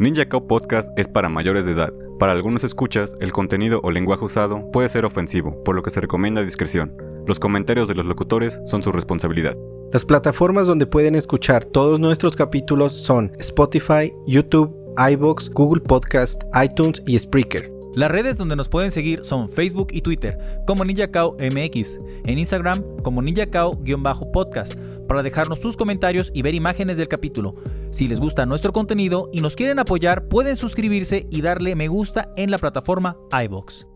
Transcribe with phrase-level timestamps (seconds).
[0.00, 1.92] Ninja Cow Podcast es para mayores de edad.
[2.18, 6.00] Para algunos escuchas, el contenido o lenguaje usado puede ser ofensivo, por lo que se
[6.00, 6.96] recomienda discreción.
[7.26, 9.58] Los comentarios de los locutores son su responsabilidad.
[9.92, 17.02] Las plataformas donde pueden escuchar todos nuestros capítulos son Spotify, YouTube, iBox, Google Podcast, iTunes
[17.06, 17.70] y Spreaker.
[17.94, 22.82] Las redes donde nos pueden seguir son Facebook y Twitter como NinjaCao MX, en Instagram
[23.02, 27.56] como NinjaCao-podcast para dejarnos sus comentarios y ver imágenes del capítulo.
[27.92, 32.30] Si les gusta nuestro contenido y nos quieren apoyar, pueden suscribirse y darle me gusta
[32.36, 33.86] en la plataforma iBox.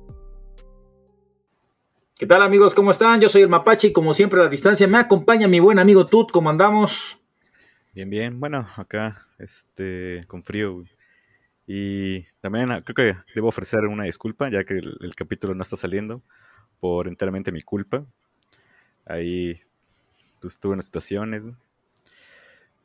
[2.18, 2.74] ¿Qué tal amigos?
[2.74, 3.20] ¿Cómo están?
[3.20, 6.06] Yo soy el Mapache y como siempre a la distancia me acompaña mi buen amigo
[6.06, 6.33] Tut.
[6.33, 7.18] ¿Cómo andamos?
[7.92, 8.41] Bien, bien.
[8.41, 10.84] Bueno, acá este con frío.
[11.66, 15.62] Y también ah, creo que debo ofrecer una disculpa ya que el, el capítulo no
[15.62, 16.20] está saliendo
[16.80, 18.05] por enteramente mi culpa.
[19.06, 19.61] Ahí
[20.40, 21.44] pues, tuve unas situaciones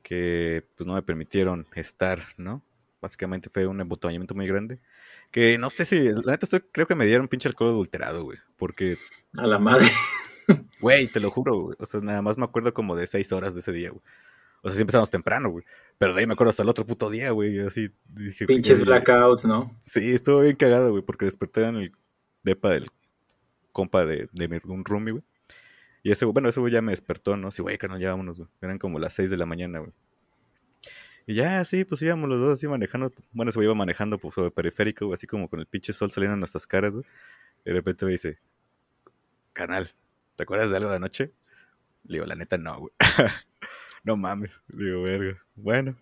[0.09, 2.63] que pues no me permitieron estar, ¿no?
[2.99, 4.79] Básicamente fue un embotellamiento muy grande.
[5.29, 8.39] Que no sé si, la neta estoy, creo que me dieron pinche alcohol adulterado, güey.
[8.57, 8.97] Porque...
[9.37, 9.91] A la madre.
[10.81, 11.77] Güey, te lo juro, güey.
[11.79, 14.01] O sea, nada más me acuerdo como de seis horas de ese día, güey.
[14.63, 15.63] O sea, sí empezamos temprano, güey.
[15.99, 17.59] Pero de ahí me acuerdo hasta el otro puto día, güey.
[17.59, 18.47] Así dije.
[18.47, 19.77] Pinches blackouts, ¿no?
[19.81, 21.91] Sí, estuvo bien cagado, güey, porque desperté en el
[22.41, 22.89] depa del
[23.71, 25.23] compa de, de mi, un roomie, güey.
[26.03, 27.51] Y ese, bueno, ese güey ya me despertó, ¿no?
[27.51, 28.49] Sí, güey, que no, ya vámonos, güey.
[28.61, 29.91] Eran como las 6 de la mañana, güey.
[31.27, 33.11] Y ya, sí, pues íbamos los dos así manejando.
[33.31, 36.09] Bueno, ese güey iba manejando pues, sobre periférico, güey, así como con el pinche sol
[36.09, 37.05] saliendo en nuestras caras, güey.
[37.65, 38.39] Y de repente me dice,
[39.53, 39.91] canal,
[40.35, 41.33] ¿te acuerdas de algo de anoche?
[42.05, 42.93] Le digo, la neta no, güey.
[44.03, 44.63] no mames.
[44.69, 45.37] Le digo, verga.
[45.55, 45.95] Bueno.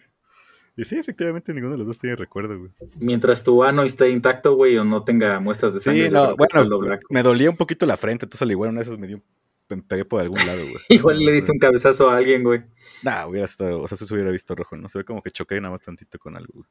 [0.78, 2.72] Y sí, efectivamente, ninguno de los dos tiene recuerdo, güey.
[3.00, 6.06] Mientras tu ano esté intacto, güey, o no tenga muestras de sangre.
[6.06, 6.80] Sí, no, bueno,
[7.10, 9.22] me dolía un poquito la frente, entonces al igual una de esas me dio
[9.68, 10.78] pegué por algún lado, güey.
[10.90, 12.64] Igual le diste un cabezazo a alguien, güey.
[13.04, 14.90] Nah, hubiera estado, o sea, se hubiera visto rojo, ¿no?
[14.90, 16.68] Se ve como que choqué nada más tantito con algo, güey.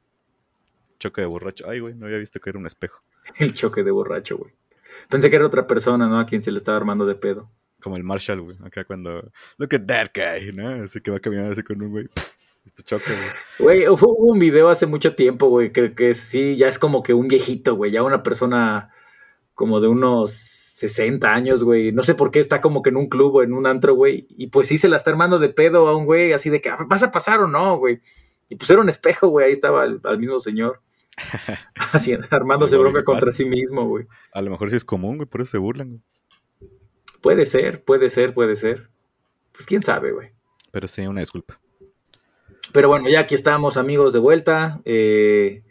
[0.99, 1.69] Choque de borracho.
[1.69, 3.03] Ay, güey, no había visto que era un espejo.
[3.39, 4.53] El choque de borracho, güey.
[5.09, 6.19] Pensé que era otra persona, ¿no?
[6.19, 7.51] A quien se le estaba armando de pedo.
[7.81, 8.57] Como el Marshall, güey.
[8.65, 9.31] Acá cuando.
[9.59, 10.83] Look at that guy, ¿no?
[10.83, 12.07] Así que va caminando así con un güey.
[12.07, 13.29] Pues choque, güey.
[13.59, 15.71] Güey, hubo un video hace mucho tiempo, güey.
[15.71, 17.93] Creo que sí, ya es como que un viejito, güey.
[17.93, 18.91] Ya una persona
[19.55, 21.91] como de unos 60 años, güey.
[21.91, 24.27] No sé por qué está como que en un club o en un antro, güey.
[24.29, 26.69] Y pues sí se la está armando de pedo a un güey, así de que
[26.69, 28.03] ah, vas a pasar o no, güey.
[28.51, 29.47] Y pues era un espejo, güey.
[29.47, 30.83] Ahí estaba el, al mismo señor.
[31.93, 34.07] así, armándose bronca contra sí mismo, güey.
[34.35, 36.03] A lo mejor sí es común, güey, por eso se burlan, güey.
[37.23, 38.91] Puede ser, puede ser, puede ser.
[39.53, 40.33] Pues quién sabe, güey.
[40.73, 41.59] Pero sí, una disculpa.
[42.75, 44.83] Pero bueno, ya aquí estamos, amigos, de vuelta.
[44.85, 45.63] Eh,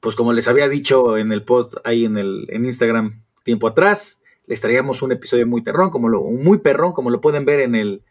[0.00, 4.20] pues como les había dicho en el post ahí en el en Instagram, tiempo atrás.
[4.46, 7.74] Les traíamos un episodio muy perrón, como lo, muy perrón, como lo pueden ver en
[7.74, 8.02] el,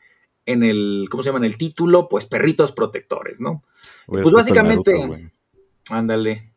[0.46, 1.46] en el, ¿cómo se llama?
[1.46, 3.64] En el título, pues perritos protectores, ¿no?
[4.08, 4.94] pues básicamente,
[5.90, 6.52] ándale.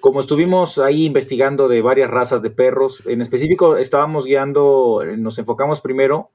[0.00, 5.80] Como estuvimos ahí investigando de varias razas de perros, en específico estábamos guiando, nos enfocamos
[5.80, 6.30] primero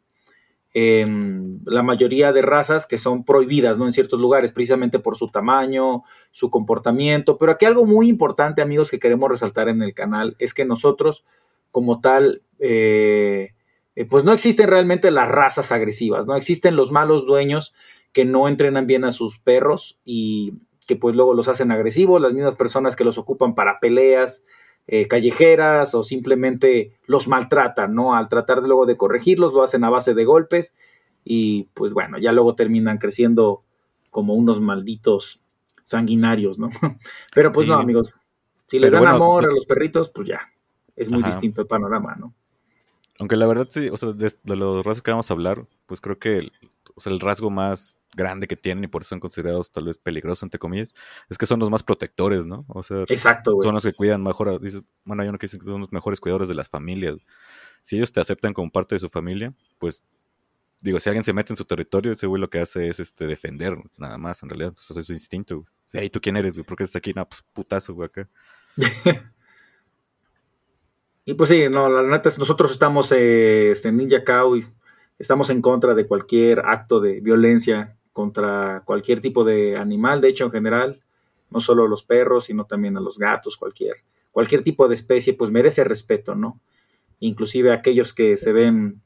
[0.77, 3.85] en la mayoría de razas que son prohibidas, ¿no?
[3.85, 7.37] En ciertos lugares, precisamente por su tamaño, su comportamiento.
[7.37, 11.23] Pero aquí algo muy importante, amigos, que queremos resaltar en el canal es que nosotros,
[11.71, 13.53] como tal, eh,
[13.95, 16.35] eh, pues no existen realmente las razas agresivas, ¿no?
[16.35, 17.73] Existen los malos dueños
[18.11, 20.55] que no entrenan bien a sus perros y
[20.85, 24.43] que pues luego los hacen agresivos, las mismas personas que los ocupan para peleas,
[24.87, 28.15] eh, callejeras o simplemente los maltratan, ¿no?
[28.15, 30.75] Al tratar de luego de corregirlos, lo hacen a base de golpes
[31.23, 33.63] y pues bueno, ya luego terminan creciendo
[34.11, 35.41] como unos malditos
[35.83, 36.69] sanguinarios, ¿no?
[37.33, 38.15] Pero pues no, amigos,
[38.67, 40.41] si les dan amor a los perritos, pues ya,
[40.95, 42.33] es muy distinto el panorama, ¿no?
[43.19, 46.19] Aunque la verdad sí, o sea, de, los rasgos que vamos a hablar, pues creo
[46.19, 46.51] que el,
[46.95, 49.97] o sea, el rasgo más grande que tienen y por eso son considerados tal vez
[49.97, 50.93] peligrosos, entre comillas,
[51.29, 52.65] es que son los más protectores, ¿no?
[52.69, 54.59] O sea, Exacto, son los que cuidan mejor,
[55.03, 57.17] bueno, hay uno que dice que son los mejores cuidadores de las familias.
[57.83, 60.03] Si ellos te aceptan como parte de su familia, pues,
[60.79, 63.27] digo, si alguien se mete en su territorio, ese güey lo que hace es este
[63.27, 65.57] defender, nada más, en realidad, entonces es su instinto.
[65.57, 65.67] Güey.
[65.93, 66.65] Hey, ¿tú quién eres, güey?
[66.65, 67.13] ¿Por qué estás aquí?
[67.13, 68.27] No, pues putazo, güey, acá.
[71.25, 74.67] y pues sí, no, la neta es nosotros estamos eh, este, en Ninja Cow y
[75.19, 80.45] estamos en contra de cualquier acto de violencia contra cualquier tipo de animal, de hecho
[80.45, 81.01] en general,
[81.49, 83.97] no solo los perros, sino también a los gatos, cualquier,
[84.31, 86.61] cualquier tipo de especie, pues merece respeto, ¿no?
[87.19, 89.01] Inclusive aquellos que se ven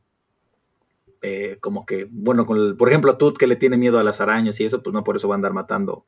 [1.23, 4.03] eh, como que, bueno, con el, por ejemplo, a Tut que le tiene miedo a
[4.03, 6.05] las arañas y eso, pues no por eso va a andar matando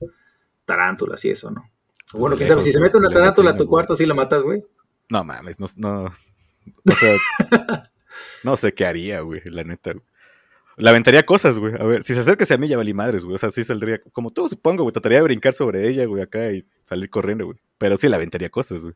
[0.66, 1.72] tarántulas y eso, ¿no?
[2.14, 4.64] Bueno, quién sabe, si se mete una tarántula a tu cuarto, ¿sí la matas, güey?
[5.10, 7.18] No mames, no, no, o sea,
[8.44, 10.06] no sé qué haría, güey, la neta, güey.
[10.82, 11.76] Le aventaría cosas, güey.
[11.80, 13.36] A ver, si se acerca a mí, ya valí madres, güey.
[13.36, 14.92] O sea, sí saldría, como todo supongo, güey.
[14.92, 17.60] Trataría de brincar sobre ella, güey, acá y salir corriendo, güey.
[17.78, 18.96] Pero sí le aventaría cosas, güey.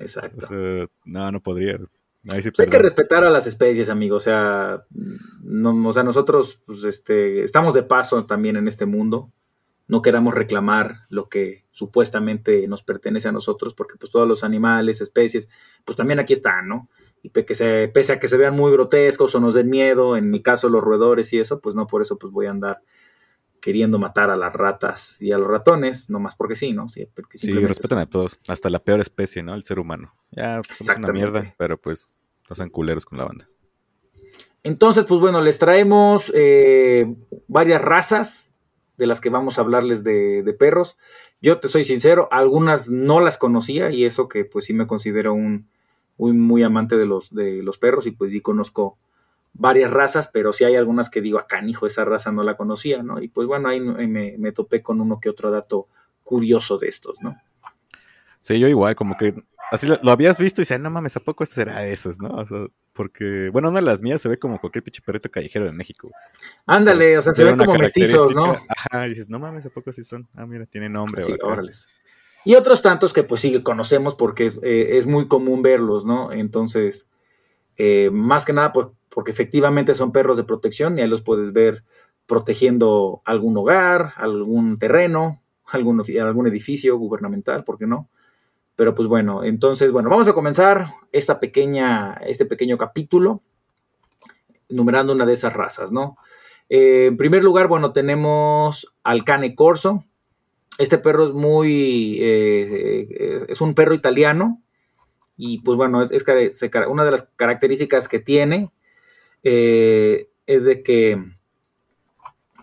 [0.00, 0.44] Exacto.
[0.44, 1.78] O sea, no, no podría.
[2.28, 4.16] Ahí sí pues hay que respetar a las especies, amigo.
[4.16, 4.82] O sea,
[5.44, 9.30] no, o sea, nosotros, pues, este, estamos de paso también en este mundo.
[9.86, 15.00] No queramos reclamar lo que supuestamente nos pertenece a nosotros, porque pues todos los animales,
[15.00, 15.48] especies,
[15.84, 16.88] pues también aquí están, ¿no?
[17.22, 20.30] Y que se, pese a que se vean muy grotescos o nos den miedo, en
[20.30, 22.82] mi caso los roedores y eso, pues no por eso pues voy a andar
[23.60, 26.88] queriendo matar a las ratas y a los ratones, no más porque sí, ¿no?
[26.88, 29.54] Sí, sí respetan a todos, hasta la peor especie, ¿no?
[29.54, 30.14] El ser humano.
[30.32, 32.18] Ya, pues somos una mierda, pero pues
[32.50, 33.48] no sean culeros con la banda.
[34.64, 37.14] Entonces, pues bueno, les traemos eh,
[37.46, 38.50] varias razas
[38.96, 40.96] de las que vamos a hablarles de, de, perros.
[41.40, 45.34] Yo te soy sincero, algunas no las conocía y eso que pues sí me considero
[45.34, 45.68] un,
[46.22, 48.96] muy, muy amante de los, de los perros y pues sí conozco
[49.54, 53.02] varias razas, pero sí hay algunas que digo, acá, hijo, esa raza no la conocía,
[53.02, 53.20] ¿no?
[53.20, 55.88] Y pues bueno, ahí me, me, topé con uno que otro dato
[56.22, 57.36] curioso de estos, ¿no?
[58.38, 59.34] Sí, yo igual, como que
[59.72, 62.28] así lo, habías visto y decía, no mames, ¿a poco este será de esos, no?
[62.28, 65.64] O sea, porque, bueno, una de las mías se ve como cualquier pinche perrito callejero
[65.64, 66.10] de México.
[66.66, 68.56] Ándale, o sea, se ven como mestizos, ¿no?
[68.68, 70.28] Ajá, y dices, no mames, ¿a poco así son?
[70.36, 71.24] Ah, mira, tiene nombre.
[71.24, 71.86] Sí, órales.
[72.44, 76.32] Y otros tantos que pues sí conocemos porque es, eh, muy común verlos, ¿no?
[76.32, 77.06] Entonces,
[77.76, 81.52] eh, más que nada pues, porque efectivamente son perros de protección y ahí los puedes
[81.52, 81.84] ver
[82.26, 88.08] protegiendo algún hogar, algún terreno, algún, algún edificio gubernamental, ¿por qué no?
[88.74, 93.42] Pero pues bueno, entonces, bueno, vamos a comenzar esta pequeña, este pequeño capítulo
[94.68, 96.16] numerando una de esas razas, ¿no?
[96.68, 100.04] Eh, en primer lugar, bueno, tenemos al cane corso,
[100.82, 104.60] este perro es muy, eh, es un perro italiano
[105.36, 106.24] y pues bueno, es,
[106.88, 108.70] una de las características que tiene
[109.42, 111.22] eh, es de que,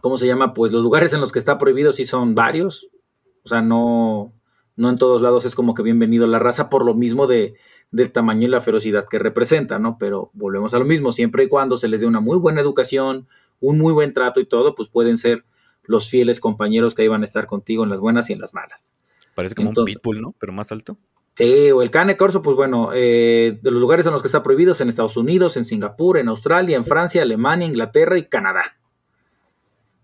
[0.02, 0.54] ¿cómo se llama?
[0.54, 2.90] Pues los lugares en los que está prohibido sí son varios,
[3.44, 4.34] o sea, no,
[4.76, 7.56] no en todos lados es como que bienvenido la raza por lo mismo de,
[7.92, 9.98] del tamaño y la ferocidad que representa, ¿no?
[10.00, 13.28] Pero volvemos a lo mismo, siempre y cuando se les dé una muy buena educación,
[13.60, 15.44] un muy buen trato y todo, pues pueden ser
[15.90, 18.94] los fieles compañeros que iban a estar contigo en las buenas y en las malas.
[19.34, 20.36] Parece como un pitbull, ¿no?
[20.40, 20.98] Pero más alto.
[21.36, 24.44] Sí, o el cane corso, pues bueno, eh, de los lugares en los que está
[24.44, 28.78] prohibido en Estados Unidos, en Singapur, en Australia, en Francia, Alemania, Inglaterra y Canadá.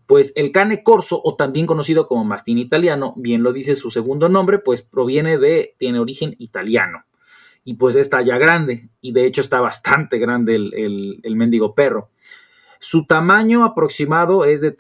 [0.08, 4.28] Pues el cane corso, o también conocido como mastín italiano, bien lo dice su segundo
[4.28, 7.06] nombre, pues proviene de, tiene origen italiano.
[7.64, 11.76] Y pues está ya grande, y de hecho está bastante grande el, el, el mendigo
[11.76, 12.10] perro.
[12.80, 14.76] Su tamaño aproximado es de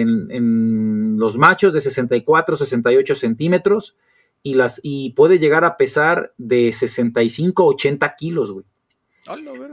[0.00, 3.96] en, los machos de 64, 68 centímetros
[4.42, 8.64] y, las, y puede llegar a pesar de 65, 80 kilos, güey.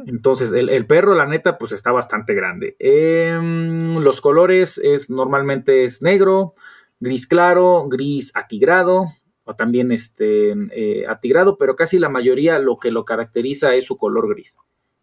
[0.06, 2.76] Entonces, el, perro, la neta, pues está bastante grande.
[2.78, 6.54] Em, los colores es normalmente es negro,
[7.00, 9.08] gris claro, gris atigrado,
[9.46, 13.98] o también este eh, atigrado, pero casi la mayoría lo que lo caracteriza es su
[13.98, 14.56] color gris.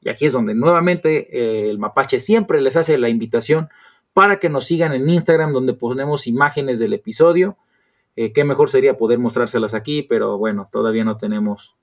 [0.06, 3.70] Y aquí es donde nuevamente eh, el mapache siempre les hace la invitación
[4.12, 7.58] para que nos sigan en Instagram, donde ponemos imágenes del episodio.
[8.14, 11.76] Eh, qué mejor sería poder mostrárselas aquí, pero bueno, todavía no tenemos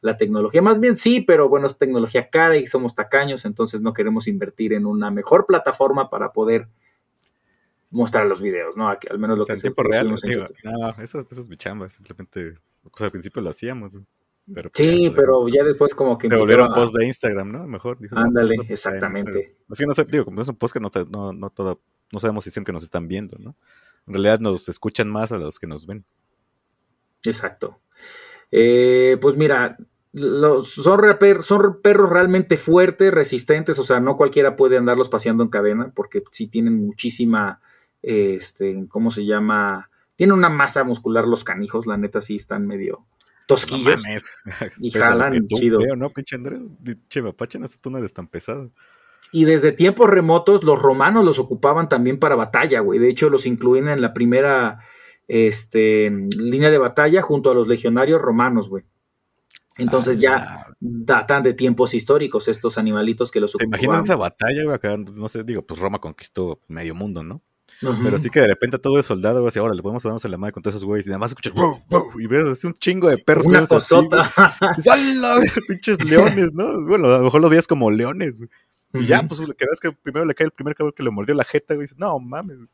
[0.00, 0.62] la tecnología.
[0.62, 4.72] Más bien sí, pero bueno, es tecnología cara y somos tacaños, entonces no queremos invertir
[4.72, 6.68] en una mejor plataforma para poder
[7.90, 8.88] mostrar los videos, ¿no?
[8.88, 10.06] al menos lo que en tiempo real.
[10.06, 13.96] no, eso, es mi chamba, simplemente, pues al principio lo hacíamos.
[14.54, 16.28] Pero pues, sí, pero ya después como que...
[16.28, 17.66] Se volvieron post de Instagram, ¿no?
[17.66, 17.98] Mejor.
[17.98, 19.56] Dijo, Ándale, exactamente.
[19.68, 21.80] Así que no sé, digo, como es un post que no, no, no, todo,
[22.12, 23.56] no sabemos si siempre nos están viendo, ¿no?
[24.06, 26.04] En realidad nos escuchan más a los que nos ven.
[27.24, 27.80] Exacto.
[28.52, 29.78] Eh, pues mira,
[30.12, 31.00] los, son,
[31.42, 36.22] son perros realmente fuertes, resistentes, o sea, no cualquiera puede andarlos paseando en cadena porque
[36.30, 37.60] sí tienen muchísima,
[38.00, 39.90] este, ¿cómo se llama?
[40.14, 43.04] Tienen una masa muscular los canijos, la neta sí están medio
[43.46, 44.02] tosquillos.
[44.80, 45.78] y jalan chido.
[45.96, 46.60] ¿no, pinche Andrés?
[47.08, 48.68] Che, Mapache, no, tú no eres tan pesado.
[49.32, 52.98] Y desde tiempos remotos, los romanos los ocupaban también para batalla, güey.
[52.98, 54.80] De hecho, los incluían en la primera
[55.28, 58.84] este, línea de batalla junto a los legionarios romanos, güey.
[59.78, 63.72] Entonces ya datan de tiempos históricos estos animalitos que los ocupaban.
[63.72, 64.74] ¿Te imaginas esa batalla, güey?
[64.74, 67.42] Acá, no sé, digo, pues Roma conquistó medio mundo, ¿no?
[67.80, 70.28] Pero sí que de repente todo es soldado, güey, así, ahora le podemos darnos a
[70.28, 72.66] la madre con todos esos güeyes y nada más escuchas, "Wow, wow", y ves así
[72.66, 74.32] un chingo de perros Una cosota.
[74.36, 75.40] ¡Hala!
[75.68, 76.80] Pinches leones, ¿no?
[76.86, 78.50] Bueno, a lo mejor lo veías como leones, güey.
[78.94, 81.34] Y ya, pues, que ves que primero le cae el primer cabrón que le mordió
[81.34, 81.84] la jeta, güey.
[81.84, 82.56] y Dices, no mames.
[82.56, 82.68] güey".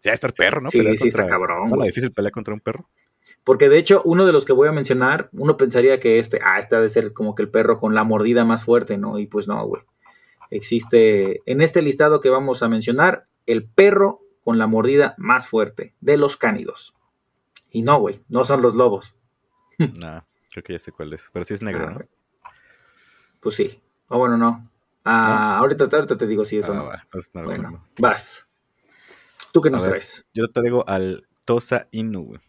[0.00, 0.70] Sí, está el perro, ¿no?
[0.70, 1.88] Sí, Pelear sí está contra- cabrón, Bueno, güey.
[1.90, 2.88] difícil pelear contra un perro.
[3.44, 6.58] Porque de hecho, uno de los que voy a mencionar, uno pensaría que este, ah,
[6.58, 9.18] este ha de ser como que el perro con la mordida más fuerte, ¿no?
[9.18, 9.82] Y pues no, güey.
[10.50, 15.94] Existe en este listado que vamos a mencionar, el perro con la mordida más fuerte
[16.00, 16.94] de los cánidos.
[17.70, 19.14] Y no, güey, no son los lobos.
[19.78, 21.28] Nah, creo que ya sé cuál es.
[21.32, 22.00] Pero sí es negro, Ah, ¿no?
[23.40, 23.80] Pues sí.
[24.08, 24.68] O bueno, no.
[25.04, 26.84] Ah, ahorita, ahorita te digo si eso Ah, no.
[26.86, 27.84] va, entonces no, bueno, no.
[27.98, 28.46] vas.
[29.52, 29.90] ¿Tú qué nos ver.
[29.92, 30.26] traes?
[30.34, 32.40] Yo traigo al Tosa Inu, güey.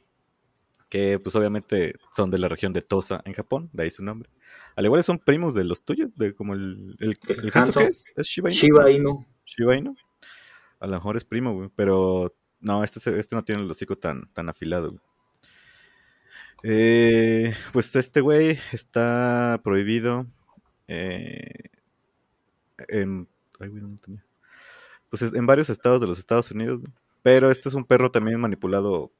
[0.90, 4.30] Que pues obviamente son de la región de Tosa en Japón, de ahí su nombre.
[4.76, 7.80] Al igual son primos de los tuyos, de como el, el, El el Hanzo, Hanzo.
[7.82, 8.12] ¿qué es?
[8.16, 8.58] ¿Es Shiba Inu?
[8.60, 9.26] Shiba No, Inu.
[9.46, 9.96] Shiba Inu.
[10.80, 11.70] A lo mejor es primo, güey.
[11.76, 15.02] Pero no, este, este no tiene el hocico tan, tan afilado, güey.
[16.64, 20.26] Eh, pues este güey está prohibido
[20.88, 21.70] eh,
[22.90, 23.28] en,
[23.60, 24.26] ay, güey, ¿dónde tenía?
[25.10, 26.92] Pues es- en varios estados de los Estados Unidos, güey.
[27.24, 29.12] pero este es un perro también manipulado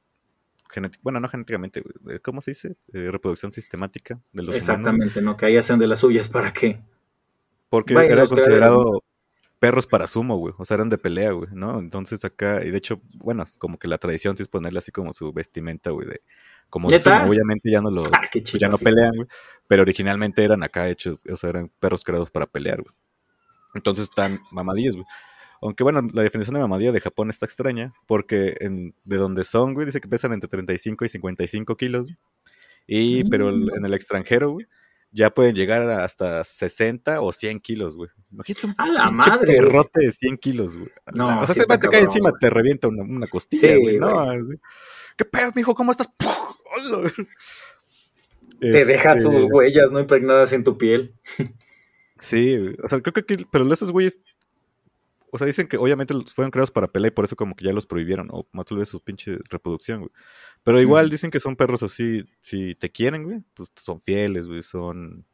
[1.02, 1.82] bueno, no genéticamente,
[2.22, 2.76] ¿cómo se dice?
[2.92, 4.68] Eh, reproducción sistemática de los humanos.
[4.68, 5.36] Exactamente, ¿no?
[5.36, 6.80] Que ahí hacen de las suyas para qué.
[7.68, 9.02] Porque Vaya, era considerado
[9.58, 10.54] perros para sumo, güey.
[10.58, 11.78] O sea, eran de pelea, güey, ¿no?
[11.78, 15.12] Entonces acá, y de hecho, bueno, como que la tradición sí es ponerle así como
[15.12, 16.22] su vestimenta, güey, de
[16.68, 17.26] como sumo.
[17.28, 18.58] Obviamente ya no los, Ah, pues chido.
[18.60, 18.84] ya no sí.
[18.84, 19.28] pelean, güey.
[19.68, 22.94] Pero originalmente eran acá hechos, o sea, eran perros creados para pelear, güey.
[23.74, 25.06] Entonces están mamadillos, güey.
[25.62, 29.74] Aunque bueno, la definición de mamadillo de Japón está extraña, porque en, de donde son,
[29.74, 32.14] güey, dice que pesan entre 35 y 55 kilos.
[32.86, 33.76] Y, pero Mm.
[33.76, 34.66] en el extranjero, güey,
[35.12, 38.08] ya pueden llegar hasta 60 o 100 kilos, güey.
[38.30, 40.88] Imagínate un ¡A la madre, perrote de 100 kilos, güey.
[41.14, 44.14] No, o sea, se te cae encima, te revienta una, una costilla, Sí, güey, ¿no?
[44.24, 44.58] güey.
[45.16, 45.74] ¿Qué pedo, mijo?
[45.74, 46.08] ¿Cómo estás?
[48.60, 51.14] Te deja Este, sus huellas no impregnadas en tu piel.
[52.18, 54.20] Sí, o sea, creo que aquí, pero esos güeyes,
[55.32, 57.72] o sea, dicen que obviamente fueron creados para pelea y por eso como que ya
[57.72, 60.10] los prohibieron, o más tal vez su pinche reproducción, güey.
[60.62, 64.62] Pero igual dicen que son perros así, si te quieren, güey, pues son fieles, güey,
[64.62, 65.24] son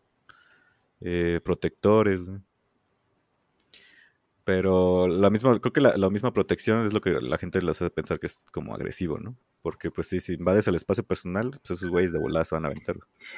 [1.01, 2.41] eh, protectores, güey.
[4.45, 7.83] Pero la misma, creo que la, la misma protección es lo que la gente les
[7.83, 9.37] hace pensar que es como agresivo, ¿no?
[9.61, 12.65] Porque pues sí, si invades el espacio personal, pues esos güeyes de volada se van
[12.65, 12.95] a aventar.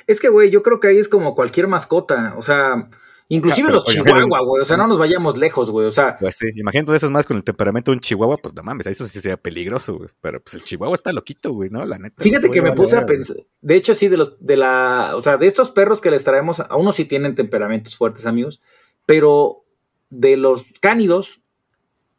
[0.06, 2.34] Es que, güey, yo creo que ahí es como cualquier mascota.
[2.36, 2.90] O sea,
[3.28, 4.62] inclusive los chihuahua, güey.
[4.62, 5.86] O sea, no nos vayamos lejos, güey.
[5.86, 8.62] O sea, Pues sí, imagínate esas más con el temperamento de un chihuahua, pues no
[8.62, 10.08] mames, eso sí sería peligroso, güey.
[10.20, 11.84] Pero pues el chihuahua está loquito, güey, ¿no?
[11.84, 12.22] La neta.
[12.22, 13.36] fíjate que me puse a pensar.
[13.60, 16.60] De hecho, sí, de los, de la, o sea, de estos perros que les traemos,
[16.60, 18.60] a unos sí tienen temperamentos fuertes, amigos.
[19.06, 19.64] Pero
[20.10, 21.40] de los cánidos,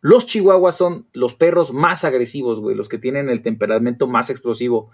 [0.01, 2.75] los chihuahuas son los perros más agresivos, güey.
[2.75, 4.91] Los que tienen el temperamento más explosivo.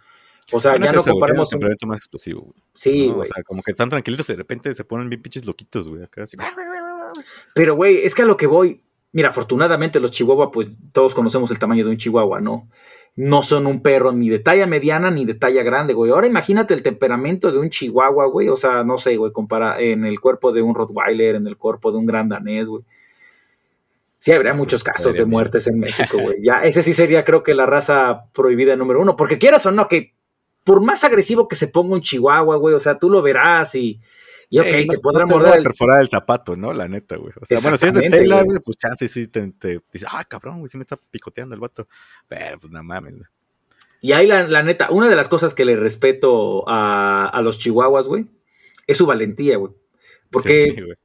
[0.51, 1.47] O sea, Bueno, ya no comparamos.
[1.47, 2.53] el temperamento más explosivo, güey.
[2.73, 3.15] Sí, ¿no?
[3.15, 3.29] güey.
[3.29, 6.03] O sea, como que están tranquilitos y de repente se ponen bien pinches loquitos, güey,
[6.03, 6.37] acá así.
[7.53, 11.49] Pero, güey, es que a lo que voy, mira, afortunadamente los chihuahua, pues todos conocemos
[11.51, 12.69] el tamaño de un chihuahua, ¿no?
[13.17, 16.11] No son un perro ni de talla mediana ni de talla grande, güey.
[16.11, 18.49] Ahora imagínate el temperamento de un chihuahua, güey.
[18.49, 21.91] O sea, no sé, güey, compara en el cuerpo de un Rottweiler, en el cuerpo
[21.93, 22.83] de un gran danés, güey.
[24.19, 26.37] Sí, habría muchos Pues, casos de muertes en México, güey.
[26.43, 29.15] Ya, ese sí sería, creo que, la raza prohibida número uno.
[29.15, 30.13] Porque quieras o no, que
[30.65, 34.01] por más agresivo que se ponga un chihuahua, güey, o sea, tú lo verás y,
[34.49, 36.73] y ok, Sí, no- te podrá no te morder a perforar el zapato, ¿no?
[36.73, 37.31] La neta, güey.
[37.41, 38.59] O sea, bueno, si es de tela, güey.
[38.59, 41.87] pues chance sí te, te dice, ah, cabrón, güey, sí me está picoteando el vato.
[42.27, 43.25] Pero pues no mames, güey.
[44.01, 47.57] Y ahí la, la neta, una de las cosas que le respeto a, a los
[47.57, 48.25] chihuahuas, güey,
[48.85, 49.71] es su valentía, güey.
[50.29, 50.97] Porque, Sí, güey.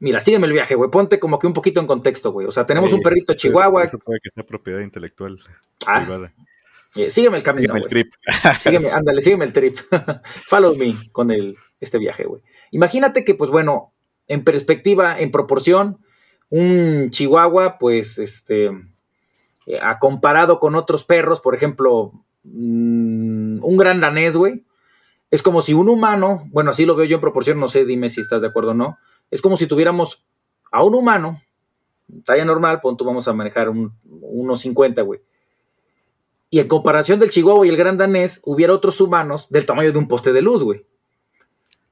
[0.00, 0.90] mira, sígueme el viaje, güey.
[0.90, 2.46] Ponte como que un poquito en contexto, güey.
[2.46, 3.84] O sea, tenemos Sí, un perrito eso- chihuahua.
[3.84, 5.40] Eso puede que sea propiedad intelectual
[5.86, 6.32] Ah, privada.
[6.96, 8.14] Eh, sígueme el camino, Sígueme el trip.
[8.60, 9.78] Sígueme, ándale, sígueme el trip.
[10.48, 12.42] Follow me con el, este viaje, güey.
[12.70, 13.92] Imagínate que, pues bueno,
[14.28, 15.98] en perspectiva, en proporción,
[16.50, 18.70] un chihuahua, pues, este,
[19.66, 22.12] eh, comparado con otros perros, por ejemplo,
[22.44, 24.64] mm, un gran danés, güey,
[25.30, 28.10] es como si un humano, bueno, así lo veo yo en proporción, no sé, dime
[28.10, 28.98] si estás de acuerdo o no,
[29.30, 30.24] es como si tuviéramos
[30.70, 31.42] a un humano,
[32.24, 35.20] talla normal, punto, vamos a manejar un, unos 50, güey.
[36.50, 39.98] Y en comparación del chihuahua y el gran danés, hubiera otros humanos del tamaño de
[39.98, 40.86] un poste de luz, güey.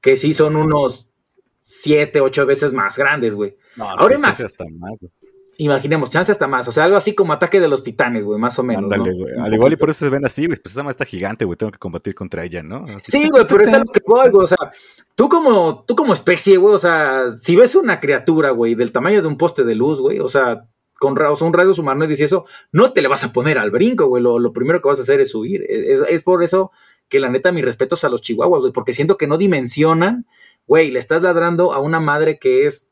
[0.01, 1.09] Que sí son unos
[1.65, 3.57] 7, 8 veces más grandes, güey.
[3.75, 4.29] No, Ahora sí, más.
[4.29, 5.11] chance hasta más, güey.
[5.57, 6.67] Imaginemos, chance hasta más.
[6.67, 8.83] O sea, algo así como ataque de los titanes, güey, más o menos.
[8.83, 9.17] Ándale, ¿no?
[9.17, 9.33] güey.
[9.39, 10.59] Al igual y por eso se ven así, güey.
[10.61, 11.57] Pues esa madre está gigante, güey.
[11.57, 12.83] Tengo que combatir contra ella, ¿no?
[12.83, 14.43] Así, Sí, güey, pero es a lo que voy, güey.
[14.43, 14.57] O sea,
[15.15, 19.21] tú como, tú como especie, güey, o sea, si ves una criatura, güey, del tamaño
[19.21, 20.67] de un poste de luz, güey, o sea,
[20.99, 24.23] con un radio humanoides y eso, no te le vas a poner al brinco, güey.
[24.23, 25.65] Lo, lo primero que vas a hacer es subir.
[25.67, 26.71] Es, es, por eso
[27.09, 30.25] que la neta, mis respetos a los chihuahuas, güey, porque siento que no dimensionan,
[30.67, 32.89] güey, le estás ladrando a una madre que es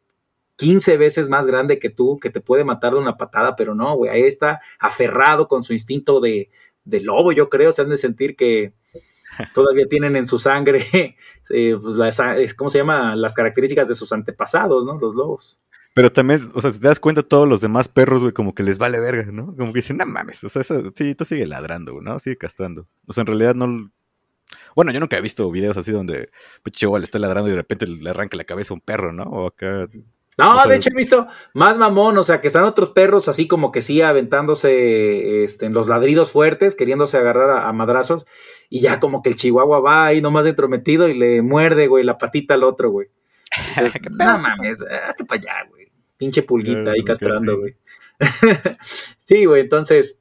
[0.58, 3.96] 15 veces más grande que tú, que te puede matar de una patada, pero no,
[3.96, 6.52] güey, ahí está aferrado con su instinto de,
[6.84, 8.74] de lobo, yo creo, se han de sentir que
[9.54, 10.86] todavía tienen en su sangre,
[11.50, 13.16] eh, pues, ¿cómo se llama?
[13.16, 15.00] Las características de sus antepasados, ¿no?
[15.00, 15.60] Los lobos.
[15.94, 18.64] Pero también, o sea, si te das cuenta, todos los demás perros, güey, como que
[18.64, 19.56] les vale verga, ¿no?
[19.56, 22.18] Como que dicen, no mames, o sea, eso, sí, tú sigue ladrando, ¿no?
[22.20, 22.88] Sigue castrando.
[23.06, 23.92] O sea, en realidad no...
[24.76, 26.30] Bueno, yo nunca he visto videos así donde
[26.64, 29.12] pues, Chihuahua le está ladrando y de repente le arranca la cabeza a un perro,
[29.12, 29.24] ¿no?
[29.24, 29.88] O acá
[30.38, 33.72] no, de hecho he visto más mamón, o sea, que están otros perros así como
[33.72, 38.26] que sí aventándose este, en los ladridos fuertes, queriéndose agarrar a, madrazos,
[38.70, 42.18] y ya como que el chihuahua va ahí nomás entrometido y le muerde, güey, la
[42.18, 43.10] patita al otro, güey.
[44.12, 45.73] no mames, hazte para allá, güey.
[46.24, 47.76] Pinche pulguita ahí castrando, güey.
[49.18, 50.18] sí, güey, entonces,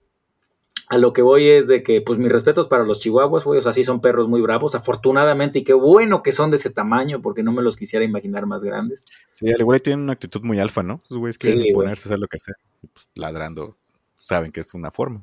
[0.89, 3.63] a lo que voy es de que, pues, mis respetos para los chihuahuas, güey, o
[3.63, 7.23] sea, sí son perros muy bravos, afortunadamente, y qué bueno que son de ese tamaño,
[7.23, 9.07] porque no me los quisiera imaginar más grandes.
[9.31, 11.01] Sí, al igual tienen una actitud muy alfa, ¿no?
[11.05, 12.55] Esos güeyes quieren ponerse a hacer lo que sea,
[12.93, 13.77] pues, ladrando,
[14.19, 15.23] saben que es una forma.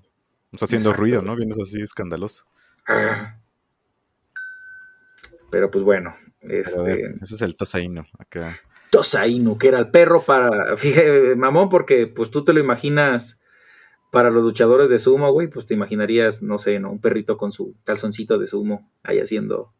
[0.54, 1.36] O sea, haciendo ruido, ¿no?
[1.36, 2.46] Viendo así escandaloso.
[2.88, 3.36] Ah.
[5.52, 6.16] Pero pues bueno.
[6.42, 7.16] Este...
[7.22, 8.60] ese es el Tosaino, acá.
[8.89, 10.75] Tosaino, que era el perro para.
[10.77, 13.39] Fíjate, mamón, porque pues tú te lo imaginas
[14.12, 16.91] para los luchadores de sumo, güey, pues te imaginarías, no sé, ¿no?
[16.91, 19.74] Un perrito con su calzoncito de sumo ahí haciendo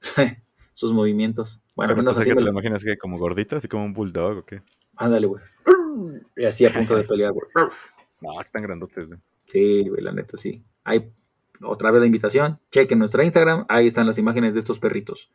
[0.74, 1.60] sus movimientos.
[1.74, 2.34] Bueno, no sé.
[2.34, 4.62] ¿Te lo imaginas que como gordito, así como un bulldog o qué?
[4.96, 5.42] Ándale, güey.
[6.36, 7.46] Y así a punto de pelear, güey.
[8.20, 9.18] No, están grandotes, güey.
[9.46, 10.64] Sí, güey, la neta, sí.
[10.84, 11.10] Hay
[11.62, 12.60] otra vez la invitación.
[12.70, 13.66] Chequen nuestra Instagram.
[13.68, 15.30] Ahí están las imágenes de estos perritos.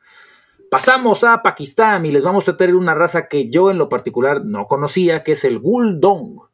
[0.69, 4.45] Pasamos a Pakistán y les vamos a traer una raza que yo en lo particular
[4.45, 6.49] no conocía, que es el Guldong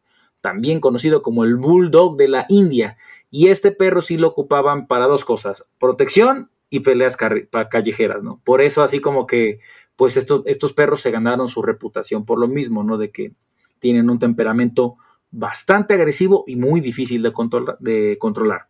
[0.45, 2.97] también conocido como el Bulldog de la India.
[3.31, 8.39] Y este perro sí lo ocupaban para dos cosas, protección y peleas callejeras, ¿no?
[8.43, 9.59] Por eso así como que,
[9.95, 12.99] pues estos, perros se ganaron su reputación por lo mismo, ¿no?
[12.99, 13.33] De que
[13.79, 14.97] tienen un temperamento
[15.31, 17.33] bastante agresivo y muy difícil de,
[17.79, 18.67] de controlar.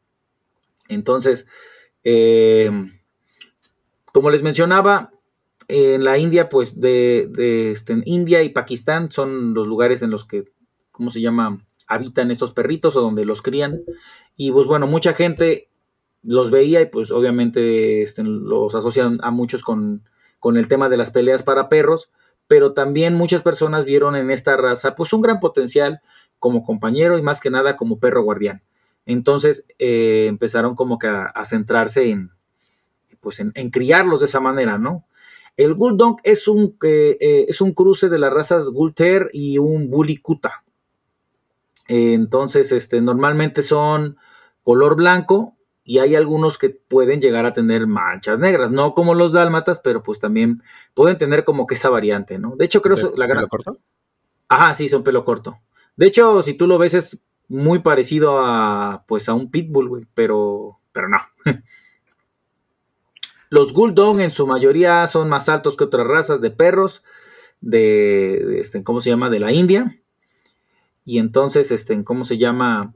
[0.88, 1.46] Entonces,
[2.06, 2.72] eh,
[4.14, 5.12] como les mencionaba,
[5.68, 10.26] en la India, pues de, de este, India y Pakistán son los lugares en los
[10.26, 10.46] que
[10.96, 11.60] ¿cómo se llama?
[11.88, 13.82] Habitan estos perritos o donde los crían.
[14.38, 15.70] Y pues bueno, mucha gente
[16.24, 20.04] los veía y pues obviamente este, los asocian a muchos con,
[20.40, 22.12] con el tema de las peleas para perros,
[22.48, 26.02] pero también muchas personas vieron en esta raza pues un gran potencial
[26.40, 28.64] como compañero y más que nada como perro guardián.
[29.06, 32.32] Entonces eh, empezaron como que a, centrarse en,
[33.20, 35.06] pues en, criarlos de esa manera, ¿no?
[35.58, 39.90] El Bulldog es un, eh, eh, es un cruce de las razas Gulter y un
[39.90, 40.66] Bully Kuta
[41.88, 44.18] entonces, este, normalmente son
[44.64, 49.32] color blanco y hay algunos que pueden llegar a tener manchas negras, no como los
[49.32, 50.64] dálmatas, pero pues también
[50.96, 52.56] pueden tener como que esa variante, ¿no?
[52.56, 53.42] De hecho, creo que la gran...
[53.42, 53.78] ¿Pelo corto?
[54.50, 55.60] Ajá, sí, son pelo corto.
[55.96, 60.08] De hecho, si tú lo ves es muy parecido a pues a un pitbull, güey,
[60.16, 61.18] pero pero no.
[63.50, 67.04] Los Bulldog en su mayoría son más altos que otras razas de perros
[67.62, 69.30] de, este, ¿cómo se llama?
[69.30, 70.00] De la India
[71.06, 72.94] y entonces, este, ¿cómo se llama?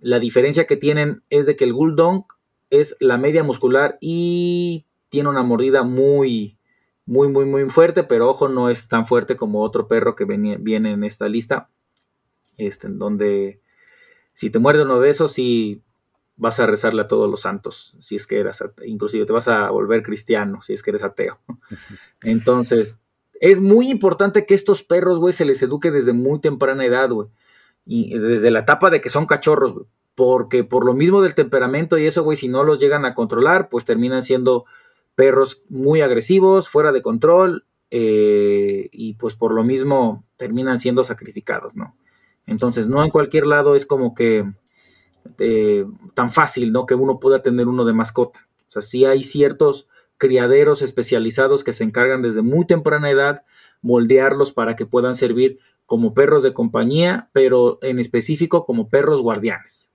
[0.00, 2.26] La diferencia que tienen es de que el Bulldog
[2.70, 6.56] es la media muscular y tiene una mordida muy,
[7.04, 10.92] muy, muy, muy fuerte, pero ojo, no es tan fuerte como otro perro que viene
[10.92, 11.68] en esta lista,
[12.56, 13.60] este, en donde
[14.34, 15.36] si te muerde uno de esos,
[16.38, 19.68] vas a rezarle a todos los santos, si es que eras, inclusive te vas a
[19.70, 21.38] volver cristiano, si es que eres ateo.
[22.22, 23.00] Entonces,
[23.40, 27.28] es muy importante que estos perros, güey, se les eduque desde muy temprana edad, güey
[27.90, 32.06] y desde la etapa de que son cachorros, porque por lo mismo del temperamento y
[32.06, 34.66] eso, güey, si no los llegan a controlar, pues terminan siendo
[35.14, 41.74] perros muy agresivos, fuera de control, eh, y pues por lo mismo terminan siendo sacrificados,
[41.76, 41.96] ¿no?
[42.46, 44.44] Entonces, no en cualquier lado es como que
[45.38, 46.86] eh, tan fácil, ¿no?
[46.86, 48.46] Que uno pueda tener uno de mascota.
[48.68, 53.44] O sea, sí hay ciertos criaderos especializados que se encargan desde muy temprana edad
[53.82, 59.90] moldearlos para que puedan servir como perros de compañía, pero en específico como perros guardianes.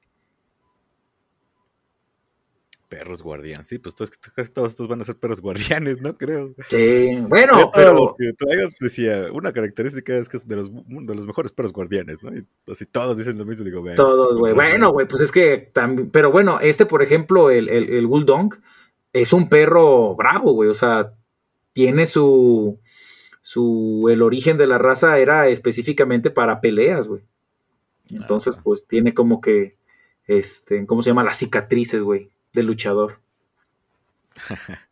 [2.98, 3.96] Perros guardianes, sí, pues
[4.36, 6.18] casi todos estos van a ser perros guardianes, ¿no?
[6.18, 6.54] Creo.
[6.70, 7.94] Sí, bueno, pero...
[7.94, 8.34] Los que
[8.80, 12.36] decía, una característica es que es de los, de los mejores perros guardianes, ¿no?
[12.36, 14.54] Y así todos dicen lo mismo, digo, Todos, güey.
[14.54, 18.60] Bueno, güey, pues es que también, pero bueno, este, por ejemplo, el, el, el Bulldog,
[19.12, 21.14] es un perro bravo, güey, o sea,
[21.74, 22.80] tiene su
[23.44, 27.22] su, el origen de la raza era específicamente para peleas, güey.
[28.10, 29.76] Entonces, pues tiene como que,
[30.26, 31.26] este, ¿cómo se llama?
[31.26, 33.20] Las cicatrices, güey, del luchador.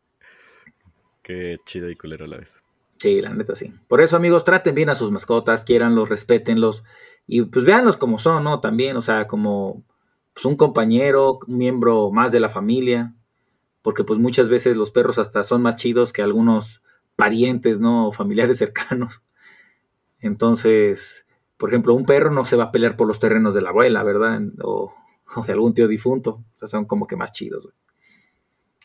[1.21, 2.63] Qué chido y culero a la vez.
[3.00, 3.74] Sí, la neta sí.
[3.88, 6.84] Por eso, amigos, traten bien a sus mascotas, quieranlos, respétenlos
[7.26, 8.60] y pues véanlos como son, ¿no?
[8.60, 9.84] También, o sea, como
[10.34, 13.15] pues, un compañero, un miembro más de la familia,
[13.82, 16.84] porque pues muchas veces los perros hasta son más chidos que algunos
[17.15, 18.08] parientes, ¿no?
[18.08, 19.24] O familiares cercanos.
[20.19, 21.26] Entonces,
[21.58, 24.04] por ejemplo, un perro no se va a pelear por los terrenos de la abuela,
[24.04, 24.41] ¿verdad?
[24.63, 24.93] O,
[25.36, 26.44] o de algún tío difunto.
[26.56, 27.76] O sea, son como que más chidos, güey.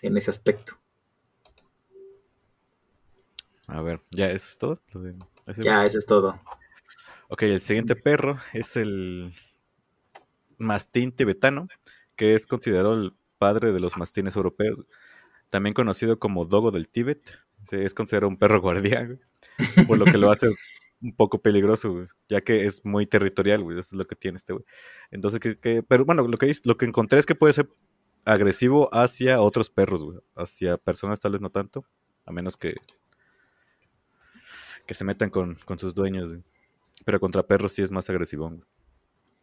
[0.03, 0.79] En ese aspecto.
[3.69, 4.81] A ver, ¿ya eso es todo?
[5.59, 6.41] Ya, eso es todo.
[7.29, 9.33] Ok, el siguiente perro es el
[10.59, 11.67] mastín tibetano,
[12.15, 14.87] que es considerado el padre de los mastines europeos,
[15.51, 17.41] también conocido como dogo del Tíbet.
[17.65, 19.21] Sí, es considerado un perro guardián,
[19.89, 20.49] por lo que lo hace
[21.07, 24.37] un poco peligroso, güey, ya que es muy territorial, güey, eso es lo que tiene
[24.37, 24.65] este güey.
[25.11, 27.69] Entonces, que, que- pero bueno, lo que, lo que encontré es que puede ser
[28.25, 31.85] agresivo hacia otros perros, güey, hacia personas tal vez no tanto,
[32.25, 32.75] a menos que
[34.87, 36.43] que se metan con, con sus dueños, güey.
[37.05, 38.49] Pero contra perros sí es más agresivo.
[38.49, 38.61] güey.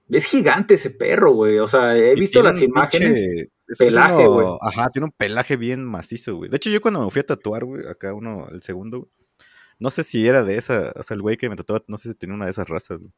[0.10, 1.60] Es gigante ese perro, güey.
[1.60, 3.19] O sea, he Y visto las imágenes.
[3.19, 4.47] pinche- pelaje, güey.
[4.62, 6.49] Ajá, tiene un pelaje bien macizo, güey.
[6.49, 9.12] De hecho, yo cuando me fui a tatuar, güey, acá uno, el segundo, güey,
[9.80, 12.10] no sé si era de esa, o sea, el güey que me tatuaba, no sé
[12.12, 13.12] si tenía una de esas razas, güey.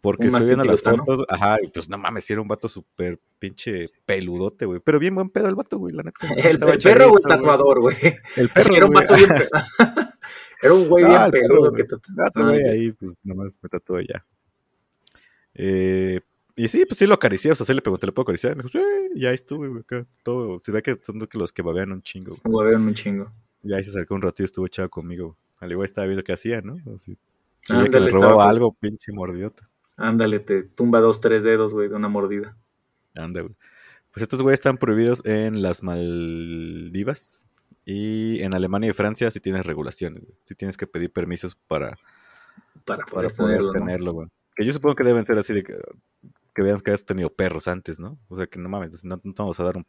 [0.00, 3.88] Porque estoy viendo las fotos, ajá, y pues no mames, era un vato súper pinche
[4.06, 4.78] peludote, güey.
[4.78, 6.18] Pero bien buen pedo el vato, güey, la neta.
[6.36, 7.22] El, perro o el güey.
[7.26, 7.96] tatuador, güey.
[8.36, 9.06] El perro, Era un güey.
[9.06, 9.48] vato bien pe-
[10.62, 11.82] Era un güey Ah, bien perro, peludo güey.
[11.86, 14.24] que Ah, otro Ah, güey ahí, pues nomás me tatuó ya.
[15.54, 16.20] Eh,
[16.54, 18.52] y sí, pues sí lo acaricié, o sea, sí le pregunté, ¿le puedo acariciar?
[18.52, 18.80] Y me dijo, sí,
[19.14, 20.58] y ahí estuve, güey, acá, todo.
[20.60, 22.40] Se ve que son los que babean un chingo, güey.
[22.44, 23.32] Un huevón un chingo.
[23.64, 25.36] Y ahí se acercó un ratito y estuvo echado conmigo, güey.
[25.60, 26.76] Al igual estaba viendo qué hacía, ¿no?
[26.94, 27.16] Así.
[27.62, 29.68] Si que me robaba estaba- algo, pinche mordiota.
[29.96, 32.56] Ándale, te tumba dos, tres dedos, güey, de una mordida.
[33.16, 33.54] Anda, güey.
[34.12, 37.46] Pues estos güeyes están prohibidos en las Maldivas.
[37.84, 40.36] Y en Alemania y Francia sí tienes regulaciones, güey.
[40.44, 41.98] Sí tienes que pedir permisos para,
[42.84, 44.28] Para para poder poder tenerlo, güey.
[44.54, 45.74] Que yo supongo que deben ser así de que,
[46.54, 48.18] que vean que has tenido perros antes, ¿no?
[48.28, 49.86] O sea, que no mames, no, no vamos a dar un...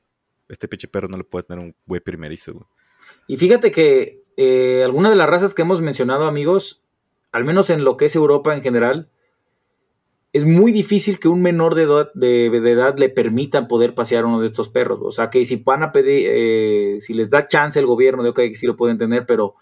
[0.48, 2.66] Este pinche perro no le puede tener un güey primerizo, güey.
[3.30, 6.82] Y fíjate que eh, algunas de las razas que hemos mencionado, amigos,
[7.32, 9.10] al menos en lo que es Europa en general,
[10.34, 14.26] es muy difícil que un menor de edad, de, de edad le permitan poder pasear
[14.26, 15.00] uno de estos perros.
[15.04, 18.30] O sea, que si van a pedir, eh, si les da chance el gobierno de,
[18.30, 19.54] ok, que sí lo pueden tener, pero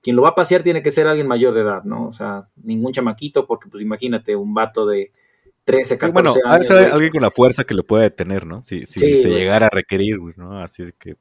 [0.00, 2.06] quien lo va a pasear tiene que ser alguien mayor de edad, ¿no?
[2.06, 5.10] O sea, ningún chamaquito, porque pues imagínate, un vato de
[5.64, 6.68] 13, 14 Sí, bueno, años.
[6.68, 6.84] güey.
[6.84, 8.62] alguien con la fuerza que lo pueda detener, ¿no?
[8.62, 9.40] Si, si Sí, se güey.
[9.40, 10.60] llegara a requerir, ¿no?
[10.60, 11.16] Así que,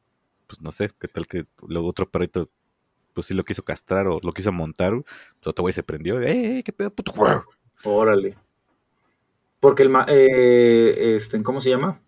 [0.47, 2.49] pues no sé, qué tal que luego otro perrito,
[3.13, 4.93] pues sí lo quiso castrar o lo quiso montar.
[4.93, 7.13] Pues otro güey se prendió, ¡eh, eh, qué pedo, puto!
[7.83, 8.37] Órale.
[9.59, 12.01] Porque el, eh, este, ¿cómo se llama?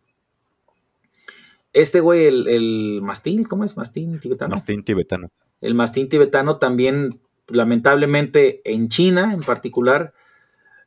[1.73, 3.78] Este güey, el, el mastín, ¿cómo es?
[3.78, 4.52] Mastín tibetano.
[4.52, 5.30] Mastín tibetano.
[5.62, 7.10] El mastín tibetano también,
[7.47, 10.12] lamentablemente, en China en particular,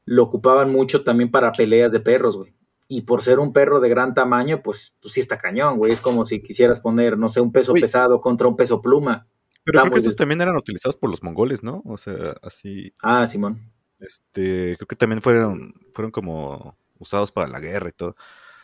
[0.04, 2.52] lo ocupaban mucho también para peleas de perros, güey.
[2.94, 5.92] Y por ser un perro de gran tamaño, pues, pues sí está cañón, güey.
[5.92, 7.80] Es como si quisieras poner, no sé, un peso Uy.
[7.80, 9.26] pesado contra un peso pluma.
[9.64, 11.82] Pero creo que estos también eran utilizados por los mongoles, ¿no?
[11.86, 13.72] O sea, así, Ah, Simón.
[13.98, 18.14] este, creo que también fueron, fueron como usados para la guerra y todo.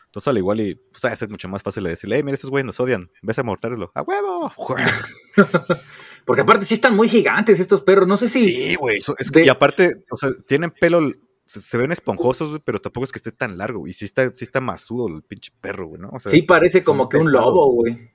[0.07, 2.51] Entonces, al igual, y pues, de ser mucho más fácil de decirle, hey, mira, estos
[2.51, 4.53] güeyes nos odian, ves a mortarlo, ¡a huevo!
[6.25, 8.07] Porque aparte sí están muy gigantes estos perros.
[8.07, 8.45] No sé si.
[8.45, 8.99] Sí, güey.
[9.19, 11.01] es De- Y aparte, o sea, tienen pelo,
[11.49, 13.95] se, se ven esponjosos, güey, pero tampoco es que esté tan largo, güey.
[13.95, 16.11] Sí está, sí está masudo el pinche perro, güey, ¿no?
[16.11, 18.11] O sea, Sí, parece como que un lobo, güey.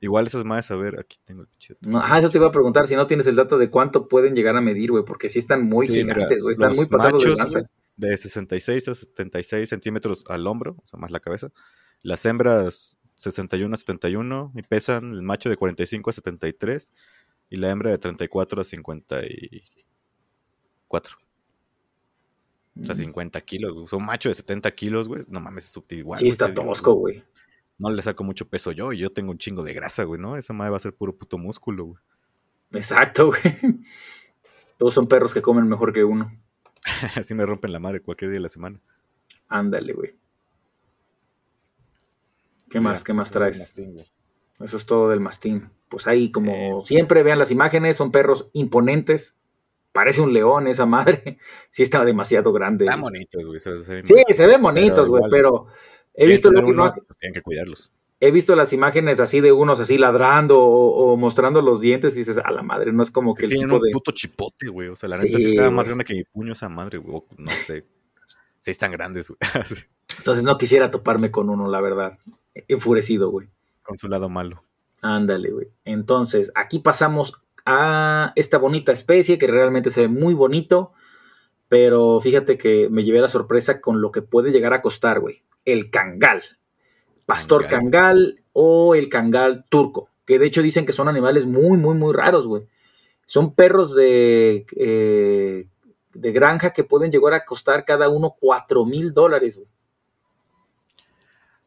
[0.00, 1.76] Igual eso es más a ver, aquí tengo el pinche.
[1.82, 4.34] No, Ajá, eso te iba a preguntar si no tienes el dato de cuánto pueden
[4.34, 7.28] llegar a medir, güey, porque sí están muy Sí, gigantes, güey, están muy pasados de
[7.30, 7.58] machos, lanza.
[7.60, 7.70] güey,
[8.10, 11.52] de 66 a 76 centímetros al hombro, o sea, más la cabeza.
[12.02, 16.92] Las hembras 61 a 71 y pesan el macho de 45 a 73
[17.50, 21.16] y la hembra de 34 a 54.
[22.80, 23.84] O sea, 50 kilos, güey.
[23.84, 25.22] O sea, un macho de 70 kilos, güey.
[25.28, 26.18] No mames, es igual.
[26.18, 27.22] Sí, está tosco, güey.
[27.78, 30.36] No le saco mucho peso yo y yo tengo un chingo de grasa, güey, ¿no?
[30.36, 31.98] Esa madre va a ser puro puto músculo, güey.
[32.72, 33.40] Exacto, güey.
[34.78, 36.32] Todos son perros que comen mejor que uno.
[37.16, 38.80] Así me rompen la madre cualquier día de la semana.
[39.48, 40.16] Ándale, güey.
[42.70, 43.04] ¿Qué más?
[43.04, 43.58] ¿Qué más traes?
[43.58, 43.96] mastín.
[44.60, 45.70] Eso es todo del mastín.
[45.90, 49.34] Pues ahí, como siempre, vean las imágenes, son perros imponentes.
[49.92, 51.38] Parece un león esa madre.
[51.70, 52.84] Sí está demasiado grande.
[52.84, 53.58] Están bonitos, güey.
[53.60, 55.66] se- se ven Sí, se ven bonitos, güey, pero
[56.14, 57.90] he visto, luego uno, pues tienen que cuidarlos.
[58.20, 62.18] he visto las imágenes así de unos así ladrando o, o mostrando los dientes y
[62.20, 63.90] dices, a la madre, no es como que el Tienen tipo un de...
[63.90, 64.88] puto chipote, güey.
[64.88, 65.86] O sea, la Sí, neta sí estaba más güey.
[65.88, 67.22] grande que mi puño esa madre, güey.
[67.38, 67.86] No sé.
[68.58, 69.38] Sí, están grandes, güey.
[70.18, 72.18] Entonces no quisiera toparme con uno, la verdad.
[72.68, 73.48] Enfurecido, güey.
[73.82, 74.62] Con su lado malo.
[75.00, 75.68] Ándale, güey.
[75.84, 80.92] Entonces, aquí pasamos a esta bonita especie que realmente se ve muy bonito.
[81.68, 85.42] Pero fíjate que me llevé la sorpresa con lo que puede llegar a costar, güey.
[85.64, 86.42] El cangal.
[87.24, 87.80] Pastor Cangal.
[87.80, 90.10] cangal o el cangal turco.
[90.26, 92.66] Que de hecho dicen que son animales muy, muy, muy raros, güey.
[93.26, 95.66] Son perros de, eh,
[96.12, 99.68] de granja que pueden llegar a costar cada uno 4 mil dólares, güey.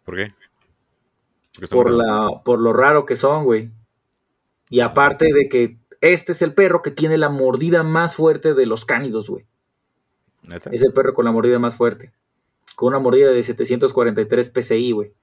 [0.04, 0.34] ¿Por qué?
[1.72, 3.72] Por, la, por lo raro que son, güey.
[4.70, 5.78] Y aparte de que
[6.14, 9.46] este es el perro que tiene la mordida más fuerte de los cánidos, güey.
[10.48, 10.70] ¿Neta?
[10.72, 12.12] Es el perro con la mordida más fuerte.
[12.76, 15.14] Con una mordida de 743 PSI, güey.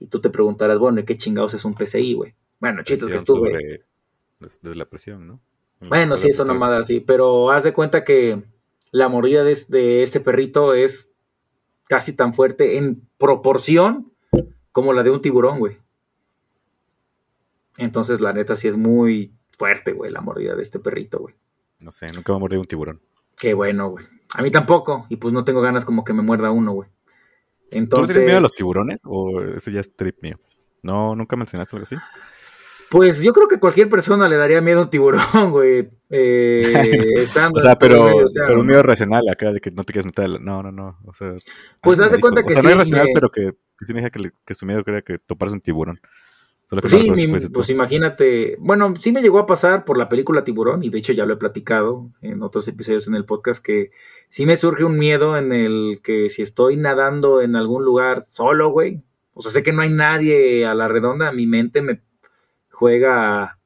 [0.00, 2.34] Y tú te preguntarás, bueno, ¿y qué chingados es un PSI, güey?
[2.60, 3.84] Bueno, chistes que estuve.
[4.40, 5.40] Desde la presión, ¿no?
[5.88, 7.00] Bueno, sí, es una madre así.
[7.00, 8.42] Pero haz de cuenta que
[8.90, 11.10] la mordida de, de este perrito es
[11.88, 14.12] casi tan fuerte en proporción
[14.72, 15.78] como la de un tiburón, güey.
[17.76, 21.34] Entonces, la neta, sí es muy fuerte, güey, la mordida de este perrito, güey.
[21.80, 23.00] No sé, nunca me ha mordido un tiburón.
[23.36, 24.04] Qué bueno, güey.
[24.34, 25.06] A mí tampoco.
[25.08, 26.88] Y pues no tengo ganas como que me muerda uno, güey.
[27.70, 29.00] ¿Tú no Entonces, tienes miedo a los tiburones?
[29.04, 30.36] ¿O ese ya es trip mío?
[30.82, 31.96] No, nunca mencionaste algo así.
[32.90, 35.88] pues yo creo que cualquier persona le daría miedo a un tiburón, güey.
[36.10, 36.62] Eh,
[37.18, 38.64] estando O sea, pero, medio pero un ¿no?
[38.64, 40.98] miedo racional acá de que no te quieres meter la- No, no, no.
[41.06, 41.34] O sea,
[41.82, 42.48] Pues haz de cuenta dijo.
[42.48, 44.18] que O sea, no sí, es racional, me- pero que, que sí me dije que,
[44.20, 46.00] le- que su miedo era que toparse un tiburón.
[46.68, 50.08] Solo que no sí, mi- pues imagínate, bueno, sí me llegó a pasar por la
[50.08, 53.62] película Tiburón y de hecho ya lo he platicado en otros episodios en el podcast
[53.64, 53.90] que
[54.28, 58.70] sí me surge un miedo en el que si estoy nadando en algún lugar solo,
[58.70, 59.02] güey,
[59.34, 62.00] o sea, sé que no hay nadie a la redonda, mi mente me
[62.70, 63.58] juega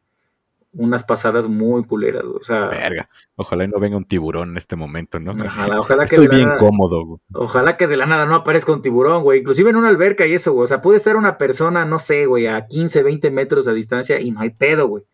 [0.72, 3.08] unas pasadas muy culeras, o sea, Verga.
[3.36, 5.32] Ojalá y no venga un tiburón en este momento, ¿no?
[5.32, 7.20] ojalá, ojalá Estoy bien nada- cómodo, güey.
[7.32, 9.40] Ojalá que de la nada no aparezca un tiburón, güey.
[9.40, 10.64] Inclusive en una alberca y eso, güey.
[10.64, 14.20] O sea, puede estar una persona, no sé, güey, a 15, 20 metros de distancia
[14.20, 15.04] y no hay pedo, güey.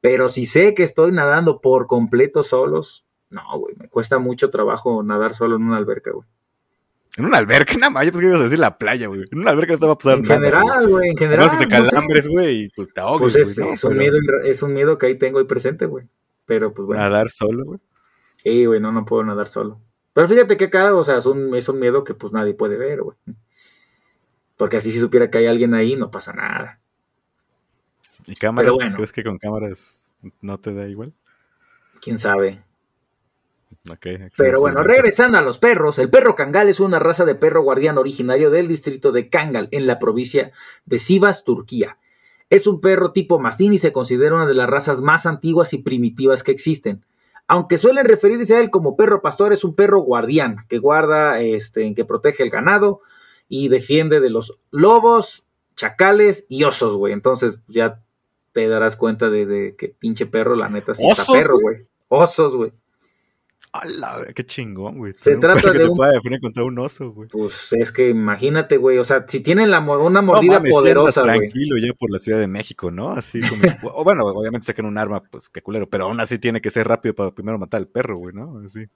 [0.00, 3.74] Pero si sé que estoy nadando por completo solos, no, güey.
[3.76, 6.26] Me cuesta mucho trabajo nadar solo en una alberca, güey.
[7.18, 8.06] En una alberca, nada más.
[8.06, 9.22] Yo pensé que ibas a decir la playa, güey.
[9.30, 10.34] En una alberca no te va a pasar En nada.
[10.36, 11.48] general, güey, en general.
[11.50, 11.90] Además te no sé.
[11.90, 13.72] calambres, güey, y pues te ahogues, Pues es, ¿no?
[13.72, 16.06] es un Pero miedo, es un miedo que ahí tengo ahí presente, güey.
[16.46, 17.02] Pero pues bueno.
[17.02, 17.80] Nadar solo, güey.
[18.36, 19.80] Sí, güey, no, no puedo nadar solo.
[20.14, 22.76] Pero fíjate que acá, o sea, es un, es un miedo que pues nadie puede
[22.76, 23.16] ver, güey.
[24.56, 26.80] Porque así si supiera que hay alguien ahí, no pasa nada.
[28.26, 28.72] ¿Y cámaras?
[28.72, 28.94] bueno.
[28.96, 31.12] ¿Crees que con cámaras no te da igual?
[32.00, 32.62] ¿Quién sabe?
[34.36, 37.98] Pero bueno, regresando a los perros, el perro Kangal es una raza de perro guardián
[37.98, 40.52] originario del distrito de Kangal, en la provincia
[40.86, 41.98] de Sivas, Turquía.
[42.50, 45.78] Es un perro tipo mastín y se considera una de las razas más antiguas y
[45.78, 47.04] primitivas que existen.
[47.46, 51.94] Aunque suelen referirse a él como perro pastor, es un perro guardián que guarda, este,
[51.94, 53.00] que protege el ganado
[53.48, 55.44] y defiende de los lobos,
[55.76, 57.12] chacales y osos, güey.
[57.12, 58.02] Entonces ya
[58.52, 61.86] te darás cuenta de, de que pinche perro, la neta, sí está ¿Osos, perro, güey.
[62.08, 62.72] Osos, güey.
[63.72, 64.26] ¡Hala!
[64.34, 65.12] Qué chingón, güey.
[65.14, 67.28] Se un trata perro que de te un- pueda defender contra un oso, güey.
[67.28, 71.22] Pues es que imagínate, güey, o sea, si tienen la, una No mordida mames, poderosa,
[71.22, 71.38] güey.
[71.38, 73.12] tranquilo ya por la Ciudad de México, ¿no?
[73.12, 73.60] Así como...
[73.94, 76.88] o bueno, obviamente sacan un arma, pues qué culero, pero aún así tiene que ser
[76.88, 78.62] rápido para primero matar al perro, güey, ¿no?
[78.64, 78.86] Así.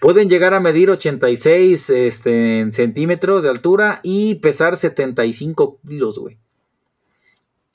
[0.00, 6.38] Pueden llegar a medir 86 este, en centímetros de altura y pesar 75 kilos, güey.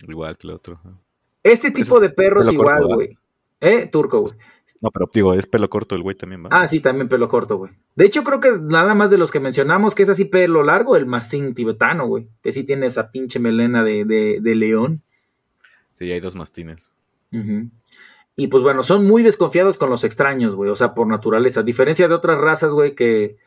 [0.07, 0.79] Igual que el otro.
[0.83, 0.99] ¿no?
[1.43, 3.17] Este tipo de perros igual, güey.
[3.59, 3.87] ¿Eh?
[3.91, 4.33] Turco, güey.
[4.81, 6.49] No, pero digo, es pelo corto el güey también, ¿va?
[6.51, 7.71] Ah, sí, también pelo corto, güey.
[7.95, 10.95] De hecho, creo que nada más de los que mencionamos, que es así pelo largo,
[10.95, 12.27] el mastín tibetano, güey.
[12.43, 15.01] Que sí tiene esa pinche melena de, de, de león.
[15.93, 16.93] Sí, hay dos mastines.
[18.39, 21.61] Y pues bueno, son muy desconfiados con los extraños, güey, o sea, por naturaleza.
[21.61, 23.37] A diferencia de otras razas, güey, que,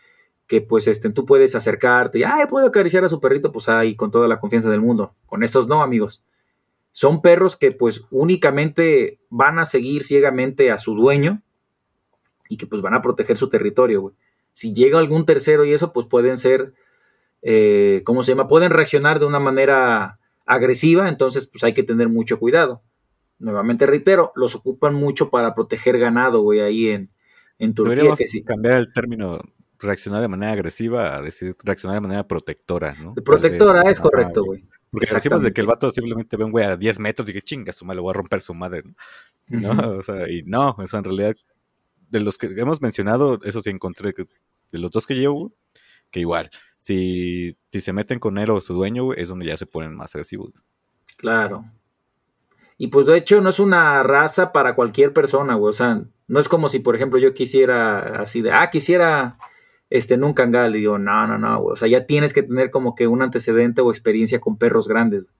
[0.48, 3.94] que pues este, tú puedes acercarte y, ay, puedo acariciar a su perrito, pues ahí,
[3.94, 5.14] con toda la confianza del mundo.
[5.26, 6.24] Con estos no, amigos.
[6.92, 11.42] Son perros que pues únicamente van a seguir ciegamente a su dueño
[12.48, 14.14] y que pues van a proteger su territorio, güey.
[14.52, 16.74] Si llega algún tercero y eso, pues pueden ser,
[17.42, 18.48] eh, ¿cómo se llama?
[18.48, 22.82] Pueden reaccionar de una manera agresiva, entonces pues hay que tener mucho cuidado
[23.40, 27.10] nuevamente reitero, los ocupan mucho para proteger ganado, güey, ahí en,
[27.58, 27.90] en Turquía.
[27.90, 28.44] Deberíamos Que sí.
[28.44, 29.40] cambiar el término
[29.78, 33.14] reaccionar de manera agresiva a decir reaccionar de manera protectora, ¿no?
[33.14, 34.64] Protectora es correcto, güey.
[34.90, 37.42] Porque decimos de que el vato simplemente ve un güey a 10 metros y que
[37.42, 38.82] chinga su madre, le voy a romper su madre,
[39.48, 39.70] ¿no?
[39.98, 41.36] O sea, y no, o sea, en realidad,
[42.08, 44.26] de los que hemos mencionado, eso sí encontré que
[44.72, 45.52] de los dos que llevo,
[46.10, 49.56] que igual, si, si se meten con él o su dueño, güey, es donde ya
[49.56, 50.52] se ponen más agresivos.
[51.16, 51.64] Claro.
[52.78, 55.70] Y pues de hecho no es una raza para cualquier persona, güey.
[55.70, 59.36] O sea, no es como si, por ejemplo, yo quisiera así de, ah, quisiera
[59.90, 60.74] este, en un cangal.
[60.74, 61.72] Y digo, no, no, no, güey.
[61.74, 65.24] O sea, ya tienes que tener como que un antecedente o experiencia con perros grandes,
[65.24, 65.34] güey.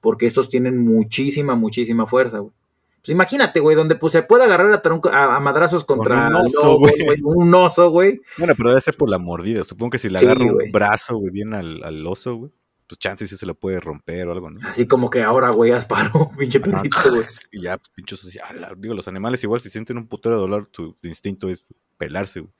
[0.00, 2.52] Porque estos tienen muchísima, muchísima fuerza, güey.
[3.00, 6.34] Pues imagínate, güey, donde pues se puede agarrar a, tronco- a, a madrazos contra un
[6.34, 6.94] oso, güey.
[7.22, 8.20] un oso, güey.
[8.38, 9.62] Bueno, pero debe ser por la mordida.
[9.64, 12.50] Supongo que si le agarra un brazo, güey, bien al, al oso, güey,
[12.88, 14.60] pues chance sí se lo puede romper o algo, ¿no?
[14.68, 17.22] Así como que ahora, güey, asparo, pinche perrito, güey.
[17.52, 20.68] Y ya, pues, pinche ala, Digo, los animales igual si sienten un putero de dolor,
[20.72, 22.52] su instinto es pelarse, güey.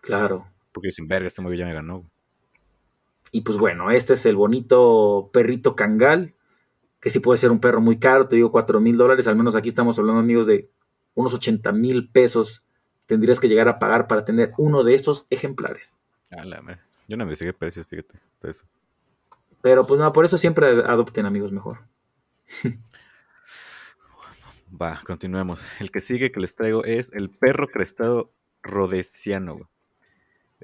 [0.00, 0.46] Claro.
[0.74, 2.04] Porque dicen, verga, este güey ya me ganó.
[3.32, 6.34] Y pues bueno, este es el bonito perrito cangal,
[7.00, 9.56] que sí puede ser un perro muy caro, te digo, cuatro mil dólares, al menos
[9.56, 10.68] aquí estamos hablando, amigos, de
[11.14, 12.62] unos 80 mil pesos
[13.06, 15.96] tendrías que llegar a pagar para tener uno de estos ejemplares.
[16.30, 16.80] A la madre.
[17.08, 18.66] Yo no investigué precios, fíjate, hasta eso.
[19.62, 21.80] Pero pues no, por eso siempre adopten amigos mejor.
[24.80, 25.66] Va, continuemos.
[25.80, 28.32] El que sigue que les traigo es el perro crestado
[28.62, 29.68] rodesiano.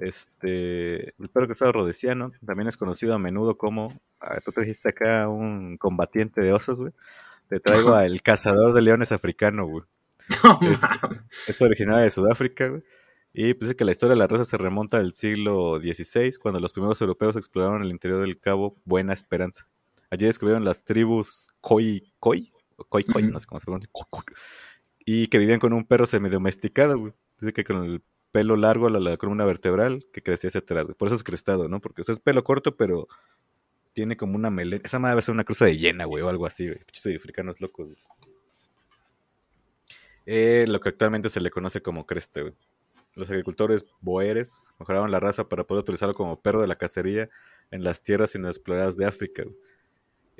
[0.01, 5.29] Este, el perro crestado rodesiano también es conocido a menudo como, ah, tú trajiste acá
[5.29, 6.91] un combatiente de osos, güey.
[7.49, 9.83] Te traigo al cazador de leones africano, güey.
[10.61, 10.81] Es,
[11.47, 12.83] es originario de Sudáfrica, güey.
[13.33, 16.59] Y pues dice que la historia de la raza se remonta al siglo XVI, cuando
[16.59, 19.67] los primeros europeos exploraron el interior del Cabo Buena Esperanza.
[20.09, 23.89] Allí descubrieron las tribus Khoi Khoi, o Khoi Khoi, no sé cómo se pronuncia,
[25.05, 27.13] y que vivían con un perro semidomesticado, güey.
[27.39, 30.87] Dice que con el pelo largo a la, columna vertebral que crecía hacia atrás.
[30.97, 31.79] Por eso es crestado, ¿no?
[31.79, 33.07] Porque es pelo corto, pero
[33.93, 34.81] tiene como una melena.
[34.85, 36.79] Esa madre debe ser una cruza de hiena, güey, o algo así, güey.
[36.79, 37.89] Pinches africanos locos.
[40.25, 42.53] Eh, lo que actualmente se le conoce como creste.
[43.15, 47.29] Los agricultores boeres mejoraron la raza para poder utilizarlo como perro de la cacería
[47.69, 49.43] en las tierras inexploradas de África.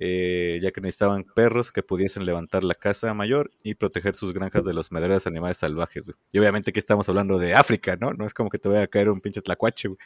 [0.04, 4.66] Eh, ya que necesitaban perros que pudiesen levantar la casa mayor y proteger sus granjas
[4.66, 6.16] de los madreros animales salvajes, güey.
[6.32, 8.12] Y obviamente aquí estamos hablando de África, ¿no?
[8.12, 10.00] No es como que te vaya a caer un pinche tlacuache, güey.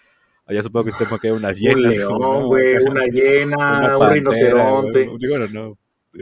[0.47, 1.95] Allá supongo que se te pueden caer unas un hienas.
[1.97, 2.45] león, ¿no?
[2.47, 3.55] güey, una hiena,
[3.95, 5.05] Una un rinoceronte.
[5.05, 5.17] güey.
[5.39, 5.77] No, no.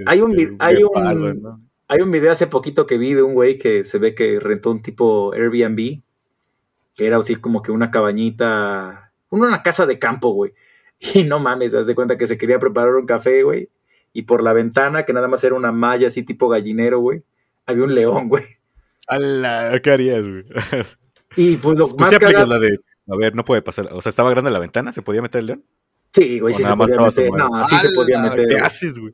[0.05, 1.61] Hay un hay un- ¿no?
[1.87, 4.69] Hay un video hace poquito que vi de un güey que se ve que rentó
[4.69, 6.01] un tipo Airbnb,
[6.95, 10.53] que era así como que una cabañita, una casa de campo, güey.
[11.15, 13.69] Y no mames, haz de cuenta que se quería preparar un café, güey.
[14.13, 17.23] Y por la ventana, que nada más era una malla así tipo gallinero, güey,
[17.65, 18.43] había un león, güey.
[19.07, 19.79] ¡Hala!
[19.83, 20.43] ¿Qué harías, güey?
[21.35, 22.77] Y pues lo Pues más cagado- la de,
[23.09, 23.89] a ver, no puede pasar.
[23.91, 24.93] O sea, ¿estaba grande la ventana?
[24.93, 25.63] ¿Se podía meter el león?
[26.13, 27.31] Sí, güey, ¿O sí se nada más podía meter.
[27.33, 28.47] No, sí se podía meter.
[28.49, 29.13] ¿Qué haces, güey?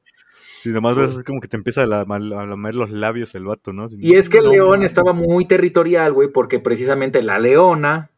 [0.58, 3.46] Si nomás ves así como que te empieza a, la- a lamer los labios el
[3.46, 3.88] vato, ¿no?
[3.98, 8.12] Y es que el león estaba muy territorial, güey, porque precisamente la leona,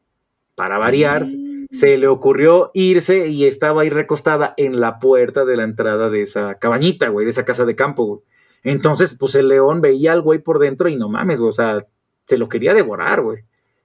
[0.56, 1.28] para variar,
[1.72, 6.24] se le ocurrió irse y estaba ahí recostada en la puerta de la entrada de
[6.24, 8.20] esa cabañita, güey, de esa casa de campo, güey.
[8.64, 11.86] Entonces, pues el león veía al güey por dentro y no mames, güey, o sea,
[12.26, 13.44] se lo quería devorar, güey.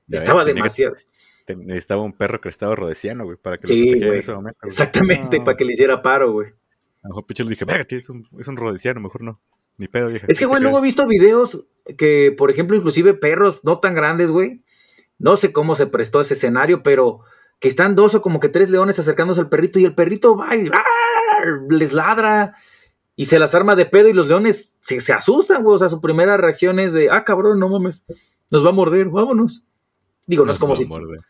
[0.09, 0.97] Ya Estaba que- demasiado.
[1.47, 4.59] te- necesitaba un perro crestado rodesiano, güey, para que Sí, lo en ese momento.
[4.63, 4.69] güey.
[4.71, 6.49] Exactamente, No, para que le hiciera paro, güey.
[6.49, 9.41] A lo mejor pinche le dije, verga, tío, es un, es un rodesiano, mejor no.
[9.79, 10.27] Ni pedo, vieja.
[10.29, 11.65] Es que, ¿qué güey, luego he visto videos
[11.97, 14.63] que, por ejemplo, inclusive perros no tan grandes, güey.
[15.19, 17.21] No sé cómo se prestó ese escenario, pero
[17.59, 20.55] que están dos o como que tres leones acercándose al perrito y el perrito va
[20.57, 21.63] y ¡ar!
[21.71, 22.55] les ladra
[23.15, 25.77] y se las arma de pedo y los leones se, se asustan, güey.
[25.77, 28.05] O sea, su primera reacción es de, ah, cabrón, no mames,
[28.51, 29.65] nos va a morder, vámonos.
[30.27, 31.21] Digo, no es como si morder.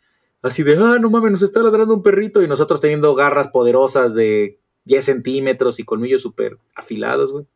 [0.42, 4.14] así de, ah, no mames, nos está ladrando un perrito y nosotros teniendo garras poderosas
[4.14, 7.46] de 10 centímetros y colmillos súper afilados, güey.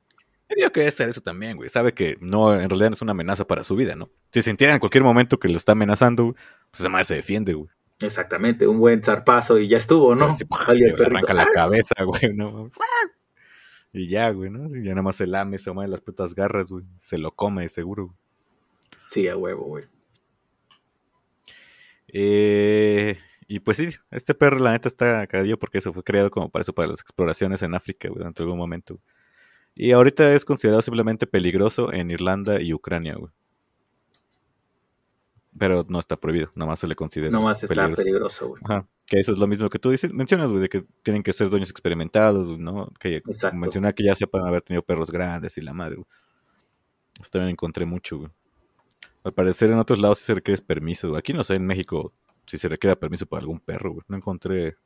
[0.59, 1.69] Yo que ser eso también, güey.
[1.69, 4.11] Sabe que no, en realidad no es una amenaza para su vida, ¿no?
[4.33, 6.35] Si sintiera en cualquier momento que lo está amenazando, güey,
[6.71, 7.69] pues madre se defiende, güey.
[8.01, 10.31] Exactamente, un buen zarpazo y ya estuvo, ¿no?
[10.69, 11.03] El le perrito.
[11.05, 12.71] arranca la cabeza, güey, ¿no?
[13.93, 14.67] Y ya, güey, ¿no?
[14.75, 16.85] Y ya nada más se lame, se mueve las putas garras, güey.
[16.99, 18.07] Se lo come, seguro.
[18.07, 18.17] güey.
[19.11, 19.85] Sí, a huevo, güey.
[22.09, 26.49] Eh, y pues sí, este perro la neta está cagadillo porque eso fue creado como
[26.51, 29.01] para eso, para las exploraciones en África, güey, durante algún momento.
[29.75, 33.33] Y ahorita es considerado simplemente peligroso en Irlanda y Ucrania, güey.
[35.61, 38.49] Pero no está prohibido, nada más se le considera Nomás está peligroso.
[38.49, 38.63] güey.
[38.65, 41.35] Ajá, que eso es lo mismo que tú dices, mencionas, güey, de que tienen que
[41.35, 42.89] ser dueños experimentados, ¿no?
[42.99, 43.59] Que Exacto.
[43.59, 46.07] mencionar que ya sepan haber tenido perros grandes y la madre, güey.
[47.21, 48.31] Eso también encontré mucho, güey.
[49.23, 51.19] Al parecer en otros lados sí se requiere permiso, güey.
[51.19, 52.15] Aquí no sé, en México,
[52.47, 54.03] si se requiere permiso para algún perro, güey.
[54.09, 54.77] No encontré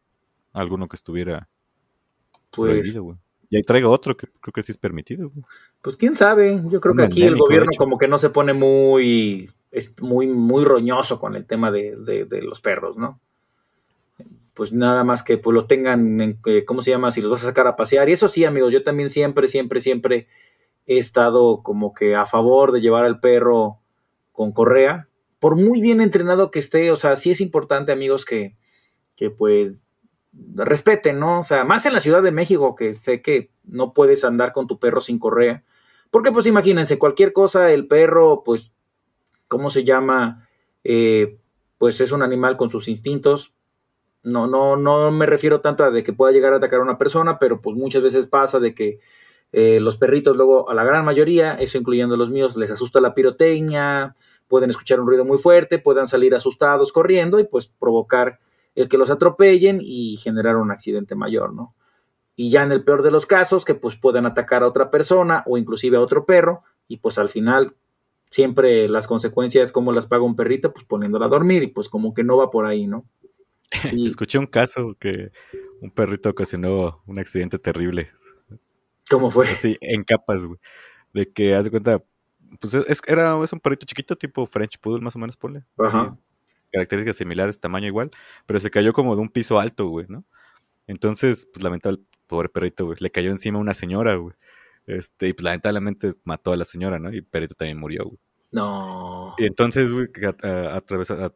[0.53, 1.49] alguno que estuviera
[2.51, 3.16] Pues, prohibido, güey.
[3.49, 5.45] Y ahí traigo otro que creo que sí es permitido, güey.
[5.83, 6.61] pues quién sabe.
[6.68, 10.64] Yo creo que aquí el gobierno como que no se pone muy, es muy, muy
[10.64, 13.20] roñoso con el tema de, de- los perros, ¿no?
[14.55, 17.11] Pues nada más que pues lo tengan, en, eh, ¿cómo se llama?
[17.11, 18.09] Si los vas a sacar a pasear.
[18.09, 20.29] Y eso sí, amigos, yo también siempre, siempre, siempre
[20.87, 23.79] he estado como que a favor de llevar al perro
[24.33, 25.09] con correa,
[25.41, 28.57] por muy bien entrenado que esté, o sea, sí es importante, amigos, que
[29.16, 29.85] que pues
[30.55, 31.41] respeten, ¿no?
[31.41, 34.66] O sea, más en la Ciudad de México, que sé que no puedes andar con
[34.66, 35.64] tu perro sin correa.
[36.11, 38.72] Porque pues imagínense, cualquier cosa, el perro, pues,
[39.55, 40.49] ¿cómo se llama?
[40.83, 41.39] Eh,
[41.79, 43.53] pues es un animal con sus instintos.
[44.25, 46.99] No, no, no me refiero tanto a de que pueda llegar a atacar a una
[46.99, 48.99] persona, pero pues muchas veces pasa de que
[49.53, 53.15] eh, los perritos luego, a la gran mayoría, eso incluyendo los míos, les asusta la
[53.15, 54.17] pirotecnia,
[54.49, 58.41] pueden escuchar un ruido muy fuerte, puedan salir asustados corriendo y pues provocar
[58.75, 61.77] el que los atropellen y generar un accidente mayor, ¿no?
[62.35, 65.45] Y ya en el peor de los casos, que pues puedan atacar a otra persona
[65.47, 67.75] o inclusive a otro perro y pues al final
[68.35, 70.72] siempre las consecuencias, como las paga un perrito?
[70.72, 73.05] Pues poniéndola a dormir y pues como que no va por ahí, ¿no?
[73.93, 74.07] Y...
[74.07, 75.30] Escuché un caso que
[75.80, 78.11] un perrito ocasionó un accidente terrible.
[79.09, 79.55] ¿Cómo fue?
[79.55, 80.59] Sí, en capas, güey.
[81.12, 82.03] De que, haz de cuenta,
[82.61, 85.64] pues es, era, es un perrito chiquito, tipo French Poodle, más o menos, ponle.
[85.78, 86.16] Ajá
[86.74, 88.11] características similares, tamaño igual,
[88.47, 90.24] pero se cayó como de un piso alto, güey, ¿no?
[90.87, 94.35] Entonces, pues lamentable, pobre perrito, güey, le cayó encima una señora, güey.
[94.87, 97.12] Este, y pues lamentablemente mató a la señora, ¿no?
[97.12, 98.18] Y el perrito también murió, güey.
[98.55, 99.35] No.
[99.37, 100.07] Y entonces, güey,
[100.73, 101.35] atravesando,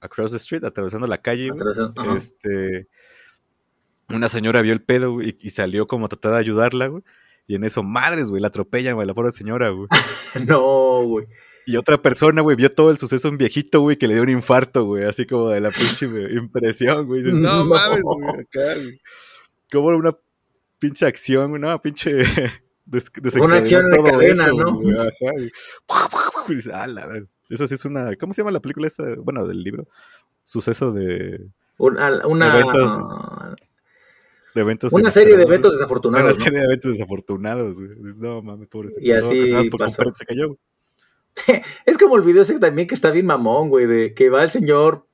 [0.00, 2.86] across the street, atravesando la calle, güey, este,
[4.08, 7.02] una señora vio el pedo, güey, y, salió como a tratar de ayudarla, güey.
[7.48, 9.88] Y en eso, madres, güey, la atropella, güey, la pobre señora, güey.
[10.48, 11.26] no, güey.
[11.66, 14.28] Y otra persona, güey, vio todo el suceso un viejito, güey, que le dio un
[14.28, 17.24] infarto, güey, así como de la pinche impresión, güey.
[17.24, 19.00] Dices, no, mames, güey, acá, güey.
[19.72, 20.16] Como una
[20.78, 22.22] pinche acción, güey, no, pinche.
[23.40, 24.80] una acción de cadena, ¿no?
[25.00, 25.32] Ajá,
[26.48, 27.28] y dices, ah, la verdad.
[27.48, 28.14] Eso sí es una.
[28.16, 29.04] ¿Cómo se llama la película esta?
[29.18, 29.86] Bueno, del libro.
[30.42, 31.48] Suceso de.
[31.78, 32.26] Una.
[32.26, 32.98] una eventos,
[34.54, 36.36] de eventos una serie de eventos desafortunados.
[36.36, 37.90] Una serie de eventos desafortunados, güey.
[38.16, 38.90] No mames, pobre.
[39.00, 39.52] Y así.
[39.52, 40.02] No, pasó.
[40.14, 40.56] se cayó,
[41.86, 44.50] es como el video ese también que está bien mamón, güey, de que va el
[44.50, 45.05] señor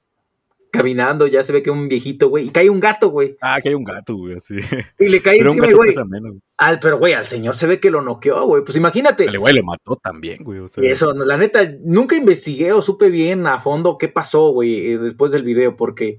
[0.72, 3.36] caminando, ya se ve que un viejito, güey, y cae un gato, güey.
[3.40, 4.56] Ah, cae un gato, güey, así.
[4.98, 5.94] Y le cae encima, güey.
[6.56, 8.64] Al, pero, güey, al señor se ve que lo noqueó, güey.
[8.64, 9.26] Pues imagínate.
[9.26, 10.60] El güey lo mató también, güey.
[10.60, 14.50] O sea, y eso, la neta, nunca investigué o supe bien a fondo qué pasó,
[14.50, 16.18] güey, eh, después del video, porque,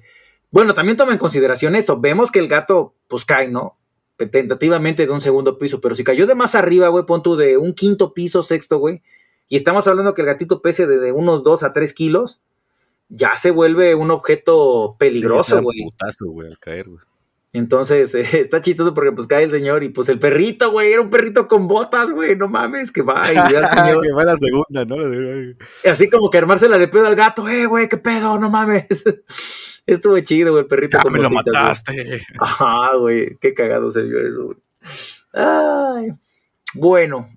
[0.51, 1.99] bueno, también toma en consideración esto.
[1.99, 3.77] Vemos que el gato, pues cae, ¿no?
[4.17, 7.57] Tentativamente de un segundo piso, pero si cayó de más arriba, güey, pon tú de
[7.57, 9.01] un quinto piso, sexto, güey
[9.53, 12.41] y estamos hablando que el gatito pese de, unos 2 a 3 kilos,
[13.15, 15.85] ya se vuelve un objeto peligroso, güey.
[16.19, 17.03] güey, al caer, güey.
[17.55, 21.11] Entonces, está chistoso porque pues cae el señor y pues el perrito, güey, era un
[21.11, 24.01] perrito con botas, güey, no mames, que va y al señor.
[24.01, 24.95] que va la segunda, ¿no?
[25.89, 28.87] Así como que armársela de pedo al gato, eh, güey, qué pedo, no mames.
[29.85, 32.21] Estuvo chido, güey, el perrito ya me lo mataste.
[32.39, 34.57] Ajá, güey, qué cagado se vio eso, güey.
[35.33, 36.13] Ay.
[36.73, 37.29] Bueno,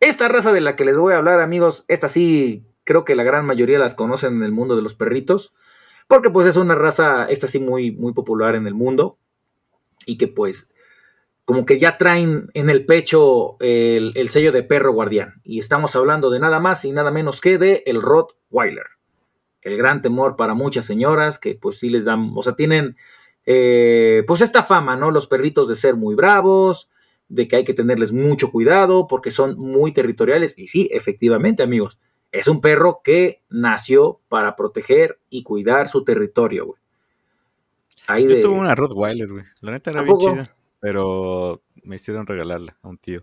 [0.00, 3.22] esta raza de la que les voy a hablar, amigos, esta sí creo que la
[3.22, 5.52] gran mayoría las conocen en el mundo de los perritos,
[6.08, 9.18] porque pues es una raza, esta muy, muy popular en el mundo,
[10.06, 10.68] y que pues
[11.44, 15.40] como que ya traen en el pecho el, sello de perro guardián.
[15.42, 18.86] Y estamos hablando de nada más y nada menos que de el Rottweiler.
[19.60, 22.96] El gran temor para muchas señoras que pues sí les dan, o sea, tienen
[23.44, 25.10] eh, pues esta fama, ¿no?
[25.10, 26.88] Los perritos de ser muy bravos,
[27.28, 30.54] de que hay que tenerles mucho cuidado porque son muy territoriales.
[30.56, 31.98] Y sí, efectivamente, amigos,
[32.32, 36.80] es un perro que nació para proteger y cuidar su territorio, güey.
[38.08, 39.44] Ahí Yo tuve una Rottweiler, güey.
[39.60, 43.22] La neta era bien chida, pero me hicieron regalarla a un tío.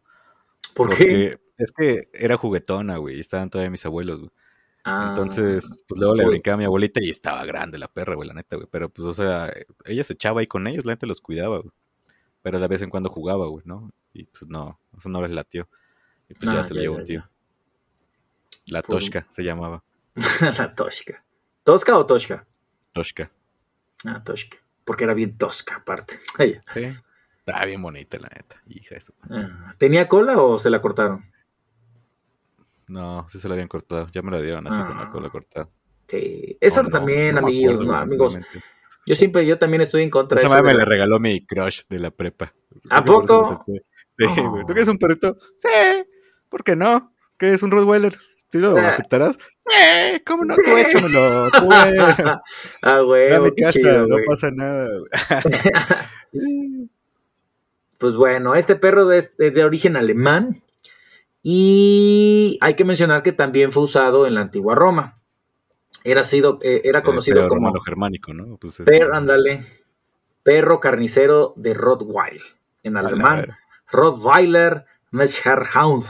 [0.73, 1.37] ¿Por qué?
[1.57, 4.31] Es que era juguetona, güey, y estaban todavía mis abuelos, güey.
[4.85, 8.27] Entonces, ah, pues luego le brincaba a mi abuelita y estaba grande la perra, güey,
[8.27, 8.67] la neta, güey.
[8.71, 9.51] Pero pues, o sea,
[9.85, 11.71] ella se echaba ahí con ellos, la neta los cuidaba, güey.
[12.41, 13.91] Pero de vez en cuando jugaba, güey, ¿no?
[14.13, 15.67] Y pues no, eso no les latió.
[16.29, 17.29] Y pues ya ah, se lo llevó un tío.
[18.69, 19.83] La Toshka se llamaba.
[20.57, 21.23] la Toshka.
[21.63, 22.45] ¿Tosca o Toshka?
[22.93, 23.31] Toshka.
[24.05, 24.57] Ah, Toshka.
[24.85, 26.19] Porque era bien tosca, aparte.
[26.73, 26.85] sí.
[27.37, 28.61] Estaba bien bonita, la neta.
[28.67, 29.13] Hija eso.
[29.29, 31.25] Ah, ¿Tenía cola o se la cortaron?
[32.87, 34.07] No, sí se la habían cortado.
[34.11, 35.11] Ya me la dieron así con la ah.
[35.11, 35.69] cola cortada.
[36.07, 36.57] Sí.
[36.59, 38.39] Eso también, amigos, amigos.
[39.05, 40.53] Yo siempre, yo también estoy en contra de eso.
[40.53, 42.53] Esa me la regaló mi crush de la prepa.
[42.89, 43.63] ¿A poco?
[44.11, 44.65] Sí, güey.
[44.65, 45.37] ¿Tú quieres un perrito?
[45.55, 45.69] Sí.
[46.49, 47.13] ¿Por qué no?
[47.37, 48.13] ¿Qué es un Rottweiler?
[48.49, 48.89] ¿Sí lo ah.
[48.89, 49.37] aceptarás?
[49.67, 50.55] Sí, ¿cómo no?
[50.55, 51.51] Tú échamelo.
[51.51, 51.69] Tú,
[52.81, 53.33] ah, güey.
[53.33, 54.89] A mi casa, no pasa nada.
[57.99, 60.63] pues bueno, este perro es de, origen alemán.
[61.43, 65.19] Y hay que mencionar que también fue usado en la antigua Roma.
[66.03, 67.71] Era, sido, eh, era conocido como.
[67.81, 68.57] germánico, ¿no?
[68.57, 69.65] Pues per, ándale.
[70.41, 72.41] Perro carnicero de Rottweiler.
[72.81, 73.55] En alemán.
[73.91, 76.05] Rottweiler Mescherhound.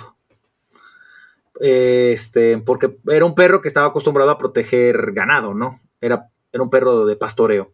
[1.60, 5.82] Este, porque era un perro que estaba acostumbrado a proteger ganado, ¿no?
[6.01, 7.74] Era Era un perro de pastoreo.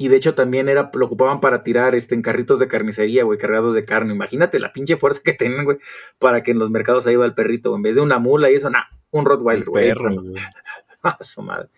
[0.00, 3.36] Y de hecho también era, lo ocupaban para tirar este, en carritos de carnicería, güey,
[3.38, 4.14] cargados de carne.
[4.14, 5.78] Imagínate la pinche fuerza que tienen, güey,
[6.20, 7.74] para que en los mercados ahí va el perrito.
[7.74, 9.88] En vez de una mula y eso, nah, un Rottweiler, güey.
[9.88, 10.42] perro, güey.
[11.02, 11.68] Ah, su madre.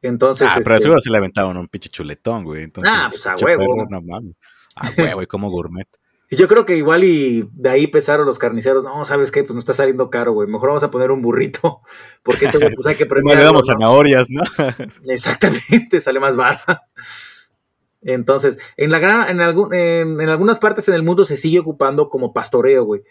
[0.00, 0.48] Entonces.
[0.50, 2.64] Ah, pero este, seguro se le aventaban un pinche chuletón, güey.
[2.64, 3.60] Entonces, Ah, pues, a huevo.
[3.76, 4.34] perro, no mames.
[4.74, 5.86] A huevo, güey, como gourmet.
[6.32, 8.82] Y yo creo que igual y de ahí pesaron los carniceros.
[8.82, 9.44] No, ¿sabes qué?
[9.44, 10.48] Pues no está saliendo caro, güey.
[10.48, 11.82] Mejor vamos a poner un burrito.
[12.22, 14.42] Porque esto, pues hay que premiarlo, le damos zanahorias, ¿no?
[15.12, 16.84] Exactamente, sale más barata.
[18.00, 21.58] Entonces, en, la gran, en, algún- en, en algunas partes en el mundo se sigue
[21.58, 23.02] ocupando como pastoreo, güey.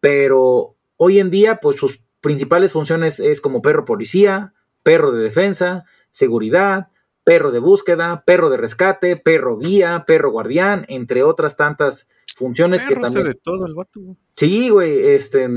[0.00, 4.52] Pero hoy en día, pues sus principales funciones es como perro policía,
[4.82, 6.88] perro de defensa, seguridad,
[7.24, 12.06] perro de búsqueda, perro de rescate, perro guía, perro guardián, entre otras tantas
[12.36, 13.32] funciones que Perro hace también...
[13.34, 14.16] de todo el vato, güey.
[14.36, 15.48] Sí, güey, este,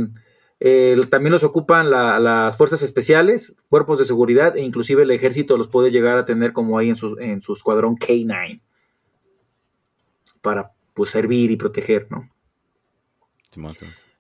[0.62, 5.58] eh, también los ocupan la- las fuerzas especiales, cuerpos de seguridad e inclusive el ejército
[5.58, 8.62] los puede llegar a tener como ahí en su, en su escuadrón K9
[10.42, 12.30] para pues servir y proteger, ¿no?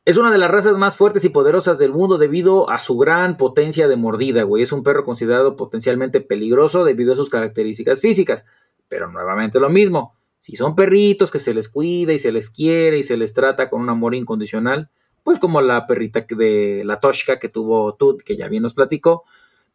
[0.06, 3.38] Es una de las razas más fuertes y poderosas del mundo debido a su gran
[3.38, 4.64] potencia de mordida, güey.
[4.64, 8.44] Es un perro considerado potencialmente peligroso debido a sus características físicas.
[8.88, 10.16] Pero nuevamente lo mismo.
[10.40, 13.70] Si son perritos que se les cuida y se les quiere y se les trata
[13.70, 14.90] con un amor incondicional,
[15.24, 19.26] pues como la perrita de la Toshka que tuvo Tut, que ya bien nos platicó,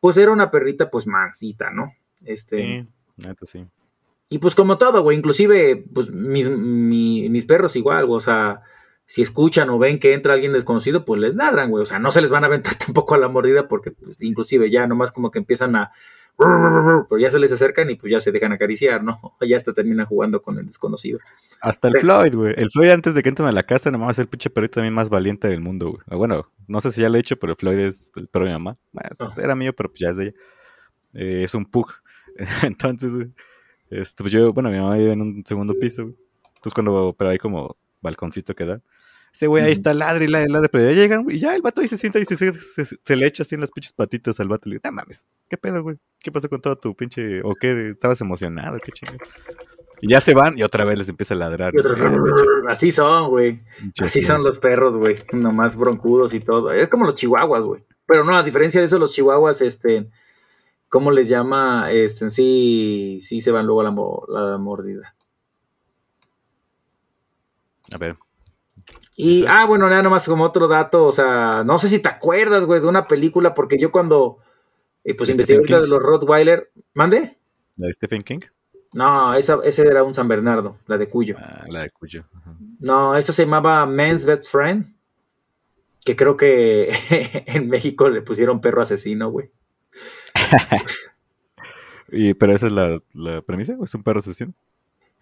[0.01, 1.93] pues era una perrita pues mansita, ¿no?
[2.25, 2.89] Este, Sí,
[3.29, 3.67] neta, sí.
[4.31, 8.63] y pues como todo, güey, inclusive pues mis, mi- mis perros igual, güey, o sea,
[9.07, 12.11] si escuchan o ven que entra alguien desconocido, pues les ladran, güey, o sea, no
[12.11, 15.31] se les van a aventar tampoco a la mordida porque pues, inclusive ya nomás como
[15.31, 15.93] que empiezan a...
[16.37, 19.21] Pero ya se les acercan y pues ya se dejan acariciar, ¿no?
[19.47, 21.19] Ya hasta terminan jugando con el desconocido.
[21.61, 21.99] Hasta el.
[22.01, 22.55] Floyd, güey.
[22.57, 24.95] El Floyd antes de que entren a la casa, nomás es el pinche perrito también
[24.95, 26.03] más valiente del mundo, güey.
[26.09, 28.47] Ah, Bueno, no sé si ya lo he dicho, pero el Floyd es el perro
[28.47, 28.77] de mi mamá.
[28.93, 29.41] Pues, Ah.
[29.43, 30.35] Era mío, pero pues ya es de ella.
[31.15, 31.89] Eh, es un pug.
[32.63, 33.31] Entonces, güey,
[33.91, 36.17] este, pues yo, bueno, mi mamá vive en un segundo piso, güey.
[36.57, 38.81] Entonces cuando, pero hay como balconcito que da.
[39.35, 41.61] Ese güey ahí está ladre y ladre, ladre, pero ya llegan, güey, y ya el
[41.63, 43.93] vato ahí se sienta y se, se, se- se le echa así en las pinches
[43.93, 44.69] patitas al vato.
[44.69, 45.97] Y le digo, no mames, ¿qué pedo, güey?
[46.21, 47.91] ¿Qué pasó con todo tu pinche, o qué?
[47.91, 48.79] ¿Estabas emocionado?
[48.79, 49.19] ¿Qué chingo?
[50.01, 51.73] Y ya se van y otra vez les empieza a ladrar.
[52.69, 53.63] Así son, güey.
[54.03, 55.25] Así son los perros, güey.
[55.33, 56.71] Nomás broncudos y todo.
[56.73, 57.85] Es como los chihuahuas, güey.
[58.07, 60.11] Pero no, a diferencia de eso, los chihuahuas, este,
[60.91, 61.91] ¿cómo les llama?
[61.91, 65.15] Este, sí, sí se van luego a la mordida.
[67.93, 68.15] A ver,
[69.17, 72.09] Y, es- ah, bueno, nada nomás como otro dato, o sea, no sé si te
[72.09, 74.39] acuerdas, güey, de una película, porque yo cuando,
[75.05, 77.37] eh, pues, ¿De investigué de los Rottweiler, ¿mande?
[77.77, 78.41] la de Stephen King.
[78.93, 81.35] No, esa, ese era un San Bernardo, la de Cuyo.
[81.39, 82.25] Ah, la de Cuyo.
[82.35, 82.55] Ajá.
[82.79, 84.95] No, esta se llamaba Man's Best Friend,
[86.05, 86.91] que creo que
[87.47, 89.51] en México le pusieron perro asesino, güey.
[92.13, 94.53] Y, pero esa es la, la premisa, ¿o es un perro asesino?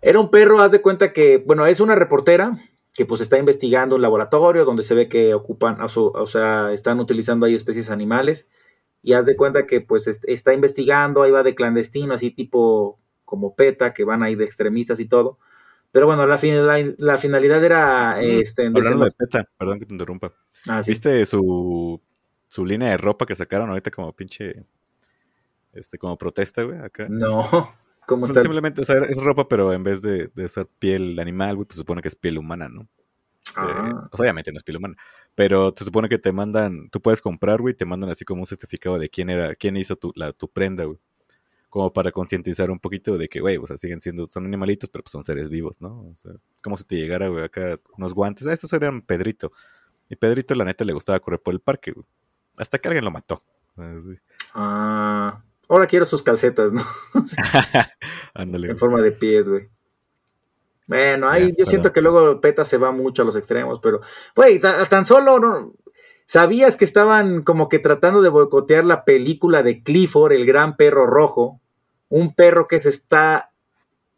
[0.02, 2.58] Era un perro, haz de cuenta que, bueno, es una reportera
[2.94, 7.46] que pues está investigando un laboratorio donde se ve que ocupan, o, sea, están utilizando
[7.46, 8.48] ahí especies animales
[9.02, 12.98] y haz de cuenta que pues est- está investigando, ahí va de clandestino, así tipo
[13.24, 15.38] como PETA, que van ahí de extremistas y todo.
[15.90, 18.22] Pero bueno, la, fin- la, la finalidad era...
[18.22, 20.32] Este, Hablando de PETA, perdón que te interrumpa.
[20.68, 20.90] Ah, sí.
[20.90, 22.00] ¿Viste su,
[22.46, 24.64] su línea de ropa que sacaron ahorita como pinche,
[25.72, 27.06] este, como protesta, güey, acá?
[27.08, 27.74] No,
[28.06, 28.42] ¿cómo Pues está?
[28.42, 31.76] simplemente, o sea, es ropa, pero en vez de, de ser piel animal, güey, pues
[31.76, 32.82] se supone que es piel humana, ¿no?
[32.82, 32.86] Eh,
[33.56, 34.96] Ah, sea, obviamente no es piel humana.
[35.34, 38.46] Pero se supone que te mandan, tú puedes comprar, güey, te mandan así como un
[38.46, 40.98] certificado de quién era, quién hizo tu, la, tu prenda, güey.
[41.68, 45.02] Como para concientizar un poquito de que, güey, o sea, siguen siendo, son animalitos, pero
[45.04, 46.02] pues son seres vivos, ¿no?
[46.10, 48.46] O sea, es como si te llegara, güey, acá unos guantes.
[48.46, 49.52] Ah, estos eran Pedrito.
[50.10, 52.04] Y Pedrito, la neta, le gustaba correr por el parque, güey.
[52.58, 53.42] Hasta que alguien lo mató.
[53.76, 54.16] Así.
[54.52, 55.42] ah,
[55.72, 56.84] ahora quiero sus calcetas, ¿no?
[58.34, 59.68] Ándale, en forma de pies, güey.
[60.86, 61.66] Bueno, ahí yo perdón.
[61.70, 64.00] siento que luego PETA se va mucho a los extremos, pero,
[64.36, 65.72] güey, ta- tan solo, ¿no?
[66.26, 71.06] ¿Sabías que estaban como que tratando de boicotear la película de Clifford, el gran perro
[71.06, 71.60] rojo?
[72.08, 73.50] Un perro que se está,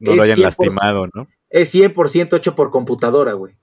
[0.00, 0.42] No es lo hayan 100%.
[0.42, 1.28] lastimado, ¿no?
[1.50, 3.54] es 100% hecho por computadora, güey.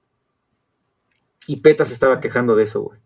[1.47, 2.99] Y PETA se estaba quejando de eso, güey.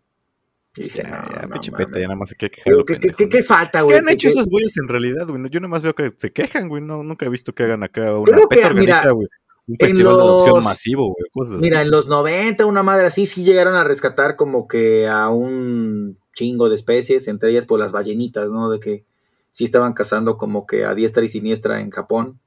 [0.78, 3.26] Y dije, Ya, no, ya, no peta, ya nada más se ¿Qué, qué- pendejo, qué-
[3.26, 3.30] ¿no?
[3.30, 3.98] qué falta, ¿Qué güey?
[3.98, 5.42] han ¿Qué- hecho qué- esos güeyes en realidad, güey?
[5.50, 6.82] Yo nomás veo que se quejan, güey.
[6.84, 9.28] No, nunca he visto que hagan acá una Creo que, PETA organiza, mira, güey.
[9.68, 11.30] Un festival de adopción masivo, güey.
[11.32, 11.86] Cosas Mira, así.
[11.86, 16.70] en los 90, una madre así, sí llegaron a rescatar como que a un chingo
[16.70, 18.70] de especies, entre ellas por las ballenitas, ¿no?
[18.70, 19.06] De que
[19.52, 22.40] sí estaban cazando como que a diestra y siniestra en Japón.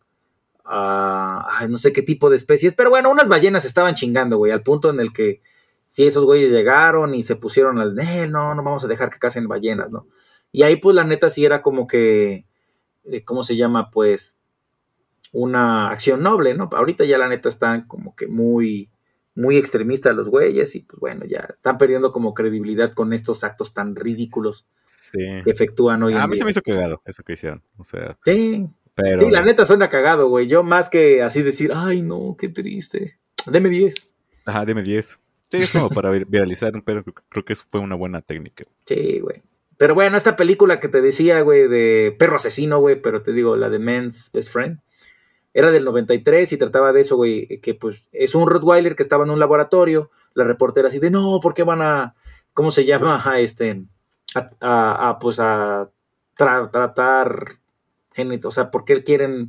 [0.64, 4.52] Ah, ay, no sé qué tipo de especies, pero bueno, unas ballenas estaban chingando, güey,
[4.52, 5.40] al punto en el que
[5.88, 9.18] sí, esos güeyes llegaron y se pusieron al, "Eh, no, no vamos a dejar que
[9.18, 10.06] casen ballenas, ¿no?
[10.52, 12.46] Y ahí pues la neta sí era como que
[13.10, 13.90] eh, ¿cómo se llama?
[13.90, 14.36] Pues
[15.32, 16.68] una acción noble, ¿no?
[16.72, 18.90] Ahorita ya la neta están como que muy,
[19.34, 23.74] muy extremistas los güeyes y pues bueno, ya están perdiendo como credibilidad con estos actos
[23.74, 24.66] tan ridículos
[25.44, 26.24] que efectúan hoy en día.
[26.24, 28.18] A mí se me hizo cagado eso que hicieron, o sea.
[28.24, 28.66] Sí,
[28.96, 30.48] sí la neta suena cagado, güey.
[30.48, 33.18] Yo más que así decir, ay no, qué triste.
[33.46, 34.08] Deme 10.
[34.44, 35.18] Ajá, deme 10.
[35.50, 38.64] Sí, es como para viralizar un pedo, creo que fue una buena técnica.
[38.86, 39.42] Sí, güey.
[39.78, 43.56] Pero bueno, esta película que te decía, güey, de perro asesino, güey, pero te digo,
[43.56, 44.80] la de Men's Best Friend,
[45.54, 49.24] era del 93 y trataba de eso, güey, que pues es un Rottweiler que estaba
[49.24, 52.14] en un laboratorio, la reportera así de, no, ¿por qué van a,
[52.52, 53.22] ¿cómo se llama?
[53.24, 53.84] A este,
[54.34, 55.88] a, a, pues a
[56.36, 57.58] tratar,
[58.44, 59.48] o sea, ¿por qué quieren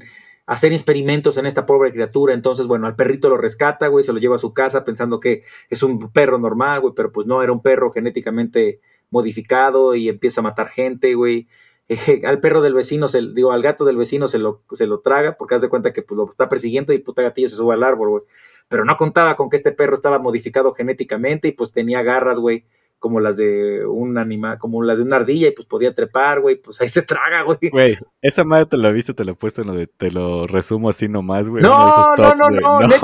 [0.49, 2.33] hacer experimentos en esta pobre criatura?
[2.33, 5.43] Entonces, bueno, al perrito lo rescata, güey, se lo lleva a su casa pensando que
[5.69, 8.81] es un perro normal, güey, pero pues no, era un perro genéticamente
[9.11, 11.47] modificado y empieza a matar gente, güey.
[12.25, 15.37] al perro del vecino, se, digo, al gato del vecino se lo, se lo traga
[15.37, 17.83] porque haz de cuenta que pues, lo está persiguiendo y puta gatillo se sube al
[17.83, 18.23] árbol, güey.
[18.69, 22.65] Pero no contaba con que este perro estaba modificado genéticamente y pues tenía garras, güey,
[22.99, 26.57] como las de un animal, como la de una ardilla y pues podía trepar, güey,
[26.57, 27.57] pues ahí se traga, güey.
[27.71, 30.45] Güey, esa madre te la viste, te la he puesto en lo de, te lo
[30.47, 31.63] resumo así nomás, güey.
[31.63, 32.97] No, no, no, no, no,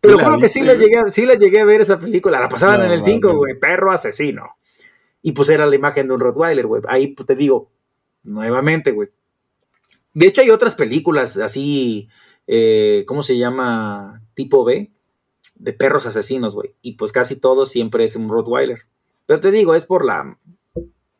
[0.00, 2.82] pero creo que sí la, llegué, sí la llegué a ver esa película, la pasaban
[2.82, 4.56] en el 5, güey, perro asesino.
[5.22, 6.82] Y pues era la imagen de un Rottweiler, güey.
[6.88, 7.70] Ahí pues, te digo,
[8.22, 9.10] nuevamente, güey.
[10.14, 12.08] De hecho, hay otras películas así,
[12.46, 14.22] eh, ¿cómo se llama?
[14.34, 14.90] Tipo B,
[15.54, 16.74] de perros asesinos, güey.
[16.80, 18.86] Y pues casi todo siempre es un Rottweiler.
[19.30, 20.36] Pero te digo, es por la,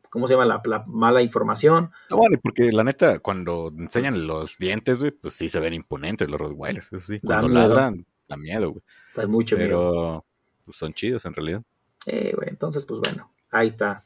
[0.09, 0.45] ¿cómo se llama?
[0.65, 1.91] La, mala información.
[2.09, 6.29] No, bueno, porque la neta, cuando enseñan los dientes, güey, pues sí se ven imponentes
[6.29, 6.87] los Rottweilers.
[6.91, 8.83] Eso sí, cuando ladran, da miedo, güey.
[9.15, 10.25] Da mucho Pero, miedo.
[10.65, 11.63] pues son chidos en realidad.
[12.05, 14.03] Eh, güey, entonces, pues bueno, ahí está.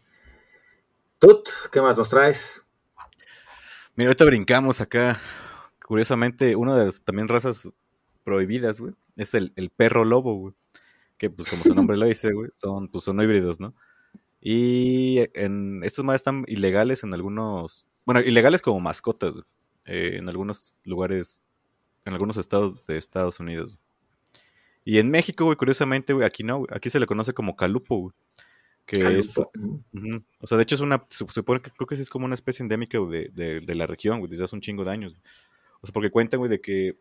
[1.17, 2.61] Tut, ¿qué más nos traes?
[3.95, 5.17] Mira, ahorita brincamos acá.
[5.83, 7.73] Curiosamente, una de las también razas
[8.23, 10.53] prohibidas, güey, es el, perro lobo, güey.
[11.17, 13.73] Que pues como su nombre lo dice, güey, son, pues son híbridos, ¿no?
[14.47, 19.33] Y en estos más están ilegales en algunos, bueno, ilegales como mascotas,
[19.85, 21.43] eh, en algunos lugares,
[22.05, 23.79] en algunos estados de Estados Unidos.
[24.83, 28.13] Y en México, güey, curiosamente, güey, aquí no, aquí se le conoce como calupo, güey
[28.85, 32.25] que es, o sea, de hecho es una, se supone que creo que es como
[32.25, 33.31] una especie endémica de,
[33.65, 35.17] de, la región, güey, desde hace un chingo de años.
[35.81, 36.95] O sea, porque cuentan, güey, de que,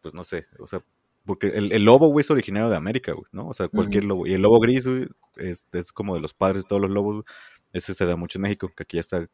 [0.00, 0.82] pues no sé, o sea,
[1.24, 3.48] porque el, lobo, güey, es originario de América, güey, ¿no?
[3.48, 4.26] O sea, cualquier lobo.
[4.26, 7.14] Y el lobo gris, güey, es, es, como de los padres de todos los lobos,
[7.14, 7.24] güey.
[7.72, 9.28] Ese se da mucho en México, que aquí ya está,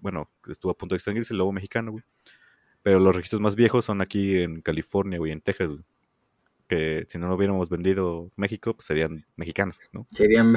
[0.00, 2.04] bueno, estuvo a punto de extinguirse el lobo mexicano, güey.
[2.82, 5.84] Pero los registros más viejos son aquí en California, güey, en Texas, güey
[6.68, 10.06] que si no lo hubiéramos vendido México, pues serían mexicanos, ¿no?
[10.10, 10.54] Serían.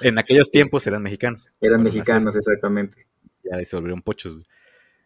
[0.00, 1.50] en aquellos tiempos eran mexicanos.
[1.60, 3.06] Eran mexicanos, exactamente.
[3.44, 4.42] Ya se volvieron pochos,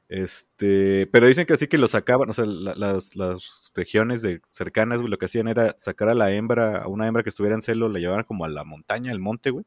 [0.09, 4.99] Este, pero dicen que así que lo sacaban, o sea, las, las, regiones de cercanas,
[4.99, 7.63] güey, lo que hacían era sacar a la hembra, a una hembra que estuviera en
[7.63, 9.65] celo, la llevaban como a la montaña, al monte, güey.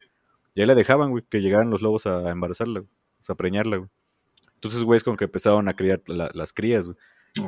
[0.53, 2.85] Y ahí la dejaban, güey, que llegaran los lobos a embarazarla, o
[3.23, 3.89] sea, a preñarla, güey.
[4.55, 6.97] Entonces, güey, es como que empezaban a criar las crías, güey.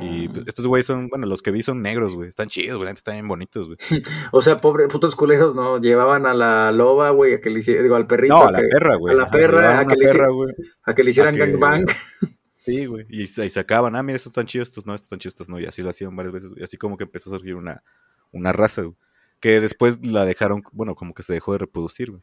[0.01, 2.29] Y pues, estos güeyes son, bueno, los que vi son negros, güey.
[2.29, 2.91] Están chidos, güey.
[2.91, 3.77] Están bien bonitos, güey.
[4.31, 5.79] o sea, pobre, putos culeros, ¿no?
[5.79, 8.37] Llevaban a la loba, güey, a que le hicieran, digo, al perrito.
[8.37, 9.13] No, a, la perra, güey.
[9.13, 10.09] A la perra, a que, le,
[10.83, 11.85] a que le hicieran gangbang.
[12.69, 13.05] Sí, güey.
[13.09, 15.59] Y, se sacaban, ah, mira, estos están chidos, estos no, estos están chidos, estos no.
[15.59, 16.51] Y así lo hacían varias veces.
[16.55, 17.83] Y así como que empezó a surgir una,
[18.31, 18.95] una raza, güey.
[19.39, 22.21] Que después la dejaron, bueno, como que se dejó de reproducir, güey.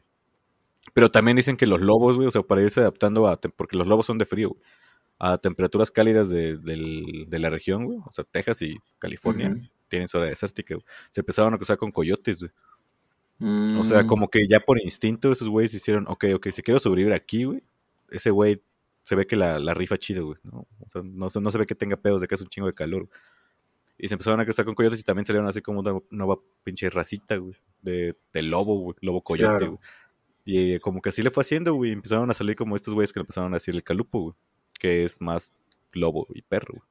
[0.93, 3.39] Pero también dicen que los lobos, güey, o sea, para irse adaptando a.
[3.39, 4.61] Porque los lobos son de frío, güey
[5.19, 7.99] a temperaturas cálidas de, la región, güey.
[8.05, 9.55] O sea, Texas y California
[9.87, 10.85] tienen zona desértica, güey.
[11.09, 12.51] Se empezaron a cruzar con coyotes, güey.
[13.79, 14.07] O sea, mm.
[14.07, 17.61] como que ya por instinto esos güeyes hicieron, ok, ok, si quiero sobrevivir aquí, güey,
[18.09, 18.61] ese güey
[19.07, 20.67] se ve que la, rifa chido, güey, ¿no?
[20.79, 22.73] O sea, no, no, se ve que tenga pedos de que es un chingo de
[22.73, 23.07] calor.
[23.97, 26.89] Y se empezaron a cruzar con coyotes y también salieron así como una nueva pinche
[26.89, 29.79] racita, güey, de, lobo, güey, lobo coyote, güey.
[30.43, 33.19] Y como que así le fue haciendo, güey, empezaron a salir como estos güeyes que
[33.19, 34.35] le empezaron a decir el calupo, güey
[34.77, 35.55] que es más
[35.91, 36.83] lobo y perro.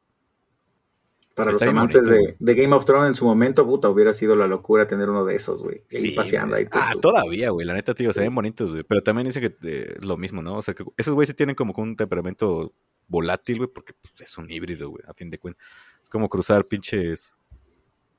[1.37, 4.87] Para los amantes de, Game of Thrones en su momento, puta, hubiera sido la locura
[4.87, 5.83] tener uno de esos, güey.
[5.87, 6.67] Sí, paseando ahí.
[6.71, 7.67] Ah, todavía, güey.
[7.67, 8.85] La neta, tío, se ven bonitos, güey.
[8.85, 10.57] Pero también dicen que eh, lo mismo, ¿no?
[10.57, 12.73] O sea, que esos güeyes sí tienen como un temperamento
[13.07, 15.63] volátil, güey, porque pues, es un híbrido, güey, a fin de cuentas.
[16.03, 17.37] Es como cruzar pinches.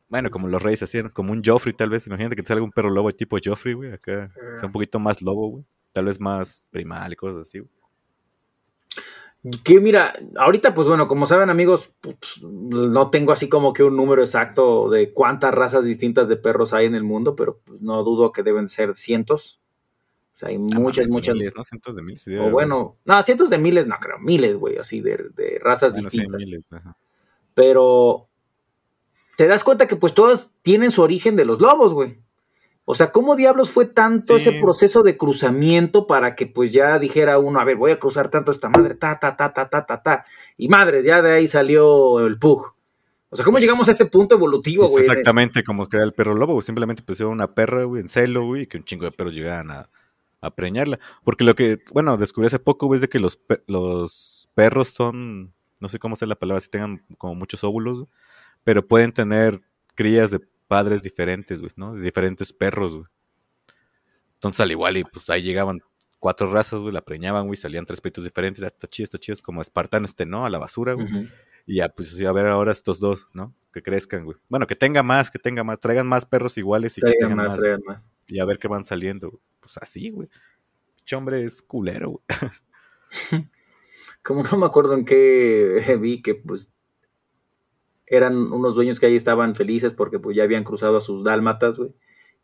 [0.09, 2.05] Bueno, como los reyes hacían, como un Joffrey, tal vez.
[2.05, 3.93] Imagínate que te salga un perro lobo tipo Joffrey, güey.
[3.93, 5.65] Acá, sea un poquito más lobo, güey.
[5.91, 7.71] Tal vez más primal y cosas así, güey.
[9.63, 13.95] Que mira, ahorita pues bueno, como saben amigos, pues, no tengo así como que un
[13.95, 18.03] número exacto de cuántas razas distintas de perros hay en el mundo, pero pues, no
[18.03, 19.59] dudo que deben ser cientos,
[20.33, 21.35] O sea, hay Ah, muchas, mames, muchas.
[21.35, 21.63] Miles, ¿no?
[21.63, 22.27] Cientos de miles.
[22.39, 26.09] O bueno, no, cientos de miles, no creo, miles, güey, así de, de razas Bueno,
[26.09, 26.41] sí, distintas.
[26.45, 26.97] miles, ajá.
[27.53, 28.29] Pero
[29.35, 32.19] te das cuenta que pues todas tienen su origen de los lobos, güey.
[32.89, 34.43] O sea, ¿cómo diablos fue tanto Sí.
[34.43, 38.29] ese proceso de cruzamiento para que pues ya dijera uno, a ver, voy a cruzar
[38.29, 40.25] tanto esta madre, ta, ta, ta, ta, ta, ta, ta.
[40.55, 42.73] Y madres, ya de ahí salió el pug.
[43.29, 45.05] O sea, ¿cómo llegamos a ese punto evolutivo, Pues güey?
[45.05, 46.63] exactamente como era el perro lobo, güey.
[46.63, 49.69] Simplemente pusieron una perra, güey, en celo, güey, y que un chingo de perros llegaran
[49.69, 49.89] a,
[50.39, 50.97] a preñarla.
[51.25, 55.51] Porque lo que, bueno, descubrí hace poco, güey, es de que los, los perros son,
[55.81, 58.05] no sé cómo sea la palabra, si tengan como muchos óvulos,
[58.63, 59.59] pero pueden tener
[59.93, 61.93] crías de padres diferentes, güey, ¿no?
[61.95, 63.07] De diferentes perros, güey.
[64.35, 65.81] Entonces, al igual, y pues ahí llegaban
[66.19, 69.33] cuatro razas, güey, la preñaban, güey, salían tres peitos diferentes, ah, está chido, está chido,
[69.33, 70.45] es como espartano este, ¿no?
[70.45, 71.07] A la basura, güey.
[71.65, 73.53] Y ya, pues a ver ahora estos dos, ¿no?
[73.73, 74.37] Que crezcan, güey.
[74.47, 77.37] Bueno, que tenga más, que tenga más, traigan más perros iguales y que Traigan tengan
[77.37, 77.59] más, más.
[77.59, 78.07] traigan más.
[78.27, 79.29] Y a ver qué van saliendo.
[79.31, 79.41] güey.
[79.59, 80.29] Pues así, güey.
[80.95, 82.23] Pinche hombre es culero, güey.
[84.23, 86.71] Como no me acuerdo en qué vi que pues
[88.07, 91.77] eran unos dueños que ahí estaban felices porque pues ya habían cruzado a sus dálmatas,
[91.77, 91.91] güey.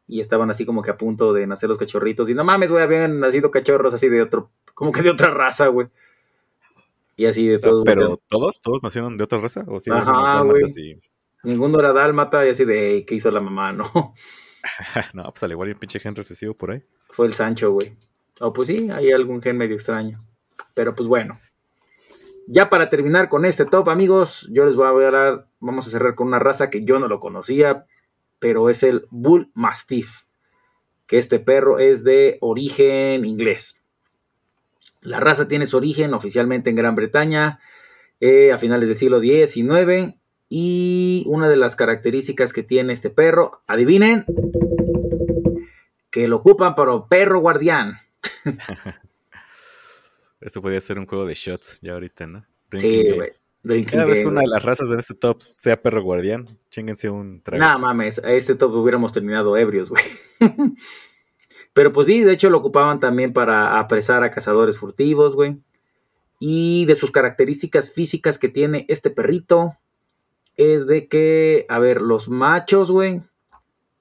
[0.08, 2.30] Y estaban así como que a punto de nacer los cachorritos.
[2.30, 5.68] Y no mames, güey, habían nacido cachorros así de otro, como que de otra raza,
[5.68, 5.88] güey.
[7.16, 7.84] Y así de O sea, todos.
[7.86, 9.64] pero todos, todos nacieron de otra raza.
[9.68, 11.00] O sí, Ajá, unos dálmatas y-
[11.44, 13.72] Ninguno era dálmata y así de, "Ey, ¿qué hizo la mamá?
[13.74, 14.14] No,
[15.14, 16.84] no, pues al igual hay un pinche gen recesivo por ahí.
[17.12, 17.88] fue el Sancho, güey.
[18.40, 20.18] O pues sí, hay algún gen medio extraño.
[20.74, 21.38] Pero pues bueno.
[22.48, 26.16] Ya para terminar con este top, amigos, yo les voy a hablar, vamos a cerrar
[26.16, 27.86] con una raza que yo no lo conocía,
[28.40, 30.24] pero es el Bull Mastiff,
[31.08, 33.80] que este perro es de origen inglés.
[35.02, 37.60] La raza tiene su origen oficialmente en Gran Bretaña
[38.20, 40.16] eh, a finales del siglo XIX
[40.50, 44.26] y una de las características que tiene este perro, adivinen,
[46.12, 48.00] que lo ocupan para perro guardián.
[50.44, 52.46] Esto podría ser un juego de shots ya ahorita, ¿no?
[52.70, 53.86] Drinking Sí, güey.
[53.86, 57.42] Cada vez que una de las razas de este top sea perro guardián, chinguense un
[57.42, 57.64] trago.
[57.64, 60.04] Nah, mames, a este top hubiéramos terminado ebrios, güey.
[61.74, 65.60] Pero pues sí, de hecho lo ocupaban también para apresar a cazadores furtivos, güey.
[66.40, 69.78] Y de sus características físicas que tiene este perrito
[70.58, 73.22] es de que, a ver, los machos, güey,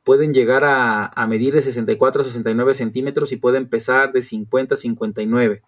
[0.03, 4.75] pueden llegar a, a medir de 64 a 69 centímetros y pueden pesar de 50
[4.75, 5.63] a 59.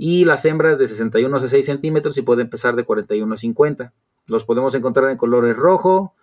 [0.00, 3.92] Y las hembras de 61 a 6 centímetros y pueden pesar de 41 a 50.
[4.28, 6.14] Los podemos encontrar en colores rojo,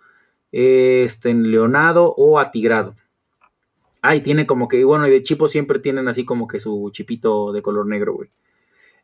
[0.50, 2.96] este, en leonado o atigrado.
[4.00, 6.88] Ah, y tiene como que, bueno, y de chipo siempre tienen así como que su
[6.90, 8.30] chipito de color negro, güey.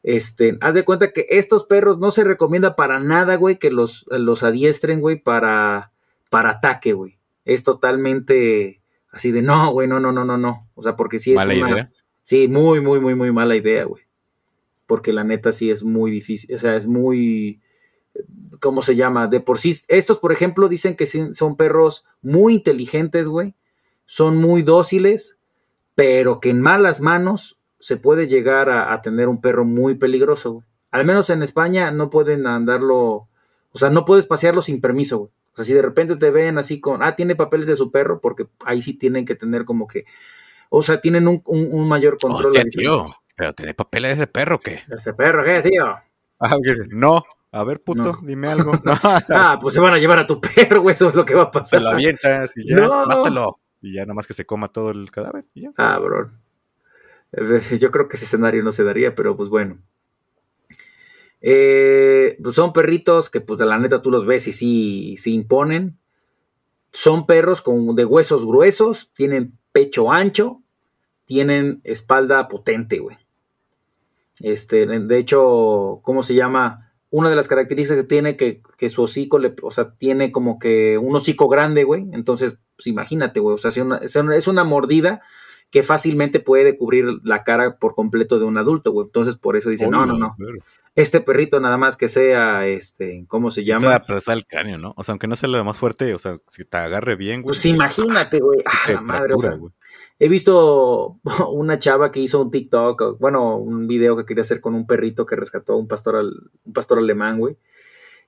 [0.02, 4.06] Este, haz de cuenta que estos perros no se recomienda para nada, güey, que los,
[4.08, 5.92] los adiestren, güey, para,
[6.30, 7.18] para ataque, güey.
[7.44, 10.66] Es totalmente así de, no, güey, no, no, no, no, no.
[10.74, 11.90] O sea, porque sí es Mala una- idea.
[12.22, 14.02] Sí, muy, muy, muy, muy mala idea, güey.
[14.86, 17.60] Porque la neta sí es muy difícil, o sea, es muy,
[18.60, 19.26] ¿cómo se llama?
[19.28, 23.54] De por sí, estos, por ejemplo, dicen que son perros muy inteligentes, güey.
[24.06, 25.38] Son muy dóciles,
[25.94, 30.52] pero que en malas manos se puede llegar a, a tener un perro muy peligroso,
[30.52, 30.66] güey.
[30.90, 33.28] Al menos en España no pueden andarlo,
[33.70, 35.30] o sea, no puedes pasearlo sin permiso, güey.
[35.52, 38.20] O sea, si de repente te ven así con, ah, tiene papeles de su perro,
[38.20, 40.04] porque ahí sí tienen que tener como que,
[40.70, 42.46] o sea, tienen un, un- un mayor control.
[42.48, 43.10] Hostia, tío.
[43.34, 44.80] Pero tiene papeles de perro, ¿qué?
[44.90, 45.84] Ese perro, ¿qué, tío?
[46.38, 46.66] Ah, ok.
[46.90, 47.24] No.
[47.54, 48.18] A ver, puto, No.
[48.22, 48.72] dime algo.
[48.84, 48.92] No.
[49.02, 51.42] Ah, pues se van a llevar a tu perro, güey, eso es lo que va
[51.44, 51.82] a se pasar.
[51.82, 53.06] lo avientas y ya, No.
[53.06, 53.58] mátalo.
[53.80, 55.44] Y ya nomás que se coma todo el cadáver.
[55.54, 55.70] y ya.
[55.76, 56.30] Ah, bro.
[57.32, 59.78] Eh, Yo creo que ese escenario no se daría, pero pues bueno.
[61.40, 65.34] Eh, pues son perritos que, pues de la neta, tú los ves y sí, sí
[65.34, 65.98] imponen.
[66.92, 70.62] Son perros con, de huesos gruesos, tienen pecho ancho,
[71.24, 73.16] tienen espalda potente, güey.
[74.40, 76.92] Este, de hecho, ¿cómo se llama?
[77.10, 80.58] Una de las características que tiene que, que su hocico, le, o sea, tiene como
[80.58, 82.06] que un hocico grande, güey.
[82.12, 83.54] Entonces, pues imagínate, güey.
[83.54, 85.20] O sea, si una- es una- mordida
[85.70, 89.06] que fácilmente puede cubrir la cara por completo de un adulto, güey.
[89.06, 90.36] Entonces, por eso dicen, no, no, no.
[90.94, 93.94] Este perrito nada más que sea, este, ¿cómo se llama?
[93.94, 94.92] a presar el cráneo, ¿no?
[94.96, 97.54] O sea, aunque no sea lo más fuerte, o sea, si te agarre bien, güey.
[97.54, 98.60] Pues imagínate, güey.
[98.66, 99.81] Ah, la madre, o fractura, sea.
[100.24, 101.18] He visto
[101.52, 105.26] una chava que hizo un TikTok, bueno, un video que quería hacer con un perrito
[105.26, 107.56] que rescató a un pastor, al- un pastor alemán, güey.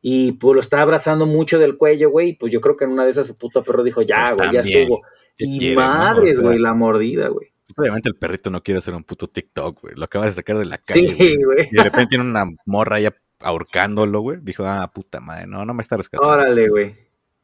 [0.02, 2.30] Y pues lo está abrazando mucho del cuello, güey.
[2.30, 4.52] Y pues yo creo que en una de esas puto perro dijo, ya, Pues güey,
[4.52, 5.02] ya estuvo.
[5.38, 5.80] ¿qué Y quiere, no?
[5.82, 7.48] madres, O sea, güey, la mordida, güey.
[7.68, 9.94] pues, obviamente el perrito no quiere hacer un puto TikTok, güey.
[9.96, 11.08] Lo acaba de sacar de la calle.
[11.08, 11.42] Sí, güey.
[11.42, 11.68] güey.
[11.70, 14.38] Y de repente tiene una morra ya ahorcándolo, güey.
[14.42, 16.32] Dijo, ah, puta madre, no, no me está rescatando.
[16.32, 16.96] Órale, güey.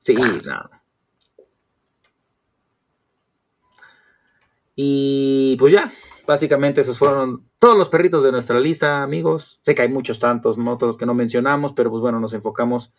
[0.02, 0.70] Sí, no.
[4.82, 5.92] Y pues ya,
[6.26, 9.60] básicamente esos fueron todos los perritos de nuestra lista, amigos.
[9.60, 10.78] Sé que hay muchos tantos, ¿no?
[10.78, 12.90] Todos que no mencionamos, pero pues bueno, nos enfocamos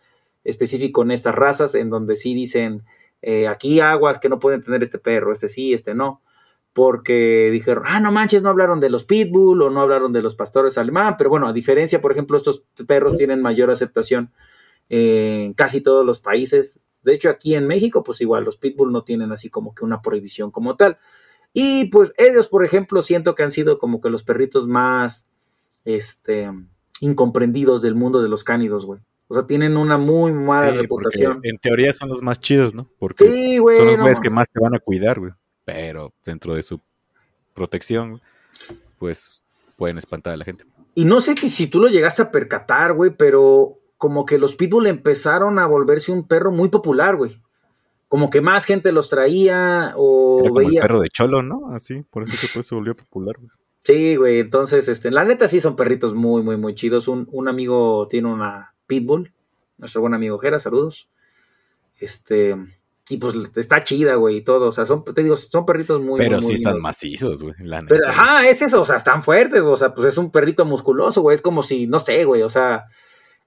[0.44, 2.84] específico en estas razas, en donde sí dicen
[3.24, 6.22] eh, aquí aguas que no pueden tener este perro, este sí, este no.
[6.72, 10.36] Porque dijeron, ah, no manches, no hablaron de los pitbull o no hablaron de los
[10.36, 14.32] pastores alemán, pero bueno, a diferencia, por ejemplo, estos perros tienen mayor aceptación
[14.88, 16.80] en casi todos los países.
[17.02, 20.00] De hecho, aquí en México, pues igual, los pitbull no tienen así como que una
[20.04, 21.00] prohibición como tal.
[21.54, 25.28] Y pues ellos, por ejemplo, siento que han sido como que los perritos más,
[25.84, 26.50] este,
[27.02, 29.02] incomprendidos del mundo de los cánidos, güey.
[29.28, 31.40] O sea, tienen una muy mala reputación.
[31.44, 32.90] En teoría son los más chidos, ¿no?
[33.00, 35.32] Porque son los güeyes que más te van a cuidar, güey.
[35.64, 36.82] Pero dentro de su
[37.54, 38.22] protección,
[38.98, 39.44] pues
[39.78, 40.66] pueden espantar a la gente.
[40.96, 44.88] Y no sé si tú lo llegaste a percatar, güey, pero como que los pitbull
[44.88, 47.42] empezaron a volverse un perro muy popular, güey
[48.12, 50.82] como que más gente los traía o Era veía.
[50.82, 51.74] el perro de cholo, ¿no?
[51.74, 53.52] Así, por eso que se volvió popular, güey.
[53.86, 57.08] Sí, güey, entonces, este, la neta sí son perritos muy, muy, muy chidos.
[57.08, 59.32] Un, un amigo tiene una pitbull,
[59.78, 61.08] nuestro buen amigo Jera, saludos.
[62.02, 62.58] Este,
[63.08, 64.68] y pues está chida, güey, y todo.
[64.68, 66.20] O sea, son, te digo, son perritos muy.
[66.20, 67.56] Pero muy, sí están macizos, güey.
[67.60, 70.32] La neta, Pero, ajá, es eso, o sea, están fuertes, o sea, pues es un
[70.32, 71.36] perrito musculoso, güey.
[71.36, 72.88] Es como si, no sé, güey, o sea,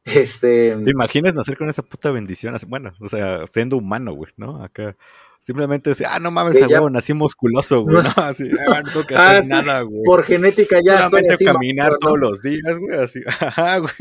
[0.05, 0.77] este.
[0.85, 2.55] ¿Te imaginas nacer con esa puta bendición?
[2.69, 4.63] Bueno, o sea, siendo humano, güey, ¿no?
[4.63, 4.97] Acá.
[5.39, 8.11] Simplemente decir, ah, no mames, a huevo, nací musculoso, güey, ¿no?
[8.17, 10.03] Así, ah, no tengo que hacer ah, nada, güey.
[10.05, 11.09] Por genética ya.
[11.09, 13.93] Solamente caminar todos los días, güey, así, ajá, güey.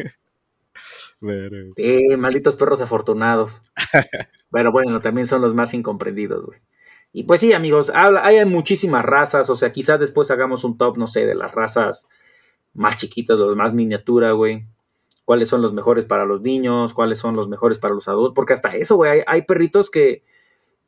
[1.75, 3.61] Sí, malditos perros afortunados.
[4.51, 6.59] Pero bueno, también son los más incomprendidos, güey.
[7.11, 11.07] Y pues sí, amigos, hay muchísimas razas, o sea, quizás después hagamos un top, no
[11.07, 12.07] sé, de las razas
[12.73, 14.65] más chiquitas, los más miniatura, güey
[15.25, 18.53] cuáles son los mejores para los niños, cuáles son los mejores para los adultos, porque
[18.53, 20.23] hasta eso, güey, hay, perritos que,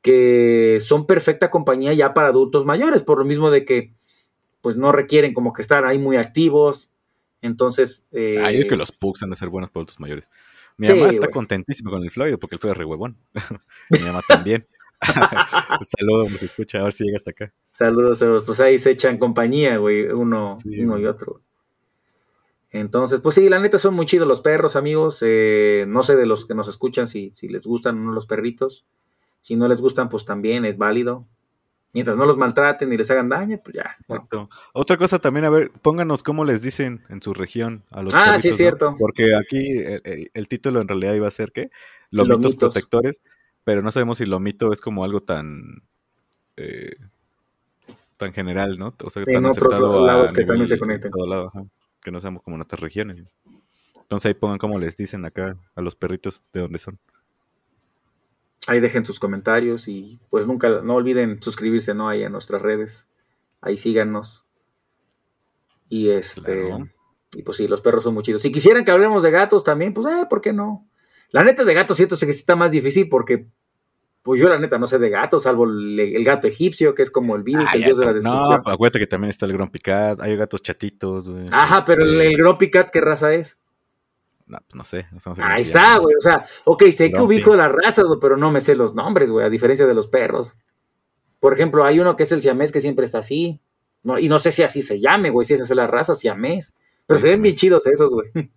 [0.02, 3.94] que son perfecta compañía ya para adultos mayores, por lo mismo de que
[4.62, 6.92] pues no requieren como que estar ahí muy activos,
[7.42, 8.08] entonces...
[8.12, 10.30] Eh, Ay, que los pugs han de ser buenos para adultos mayores.
[10.78, 13.18] Mi mamá está contentísima con el Floyd porque el Floyd es re huevón.
[13.90, 14.68] Mi mamá también.
[15.98, 17.54] Saludos, nos escucha, a ver si llega hasta acá.
[17.72, 18.44] Saludos, saludos.
[18.46, 21.42] Pues ahí se echan compañía, güey, uno, uno y otro.
[22.76, 25.20] Entonces, pues sí, la neta son muy chidos los perros, amigos.
[25.22, 28.26] Eh, no sé de los que nos escuchan si, si les gustan o no los
[28.26, 28.86] perritos.
[29.42, 31.26] Si no les gustan, pues también es válido.
[31.94, 33.96] Mientras no los maltraten ni les hagan daño, pues ya.
[33.98, 34.50] Exacto.
[34.74, 38.38] Otra cosa también, a ver, pónganos cómo les dicen en su región a los Ah,
[38.40, 38.98] sí, es cierto.
[39.00, 41.70] Porque aquí eh, eh, el, título en realidad iba a ser ¿qué?
[42.12, 43.22] Lomitos, protectores,
[43.64, 45.82] pero no sabemos si lomito es como algo tan
[48.18, 48.94] tan general, ¿no?
[49.02, 51.12] O sea, en otros lados que también se conectan.
[51.12, 51.52] Todo lado,
[52.06, 53.34] que no seamos como en otras regiones.
[54.00, 57.00] Entonces ahí pongan como les dicen acá a los perritos de dónde son.
[58.68, 62.08] Ahí dejen sus comentarios y pues nunca, no olviden suscribirse, ¿no?
[62.08, 63.08] Ahí a nuestras redes.
[63.60, 64.46] Ahí síganos.
[65.90, 66.72] Y este...
[67.34, 68.44] Y pues sí, los perros son muy chidos.
[68.44, 70.88] Si quisieran que hablemos de gatos también, pues, eh, ¿por qué no?
[71.32, 73.48] La neta de gatos siento que está más difícil porque
[74.26, 77.36] pues yo la neta no sé de gatos, salvo el, gato egipcio, que es como
[77.36, 78.64] el virus, el dios de la destrucción.
[78.66, 81.46] No, acuérdate que también está el Grumpy Cat, hay gatos chatitos, güey.
[81.52, 83.56] Ajá, pero el, este el Grumpy Cat, ¿qué raza es?
[84.48, 85.06] No, pues no sé.
[85.44, 86.16] Ahí está, güey.
[86.16, 89.46] O sea, ok, sé que ubico las razas, pero no me sé los nombres, güey,
[89.46, 90.56] a diferencia de los perros.
[91.40, 93.62] Por ejemplo, hay uno que es el siamés que siempre está así.
[94.02, 96.76] No, y no sé si así se llame, güey, si esa es la raza siamés.
[97.06, 98.30] Pero se ven bien chidos esos, güey.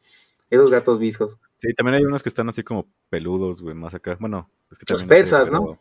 [0.50, 1.36] Esos gatos viscos.
[1.58, 4.16] Sí, también hay unos que están así como peludos, güey, más acá.
[4.20, 5.78] Bueno, es que Los persas, ¿no?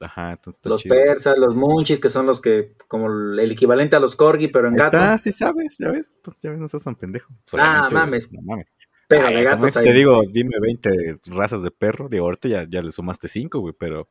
[0.00, 4.16] Ajá, entonces Los persas, los munchis, que son los que, como el equivalente a los
[4.16, 4.96] corgi, pero en gato.
[4.96, 6.14] Ah, sí sabes, ya ves.
[6.16, 7.32] Entonces ya ves, no seas tan pendejo.
[7.54, 8.32] Ah, mames.
[8.32, 8.66] No mames.
[9.08, 12.08] Pero de gatos Te digo, dime 20 razas de perro.
[12.08, 14.08] De ahorita ya, ya le sumaste 5, güey, pero.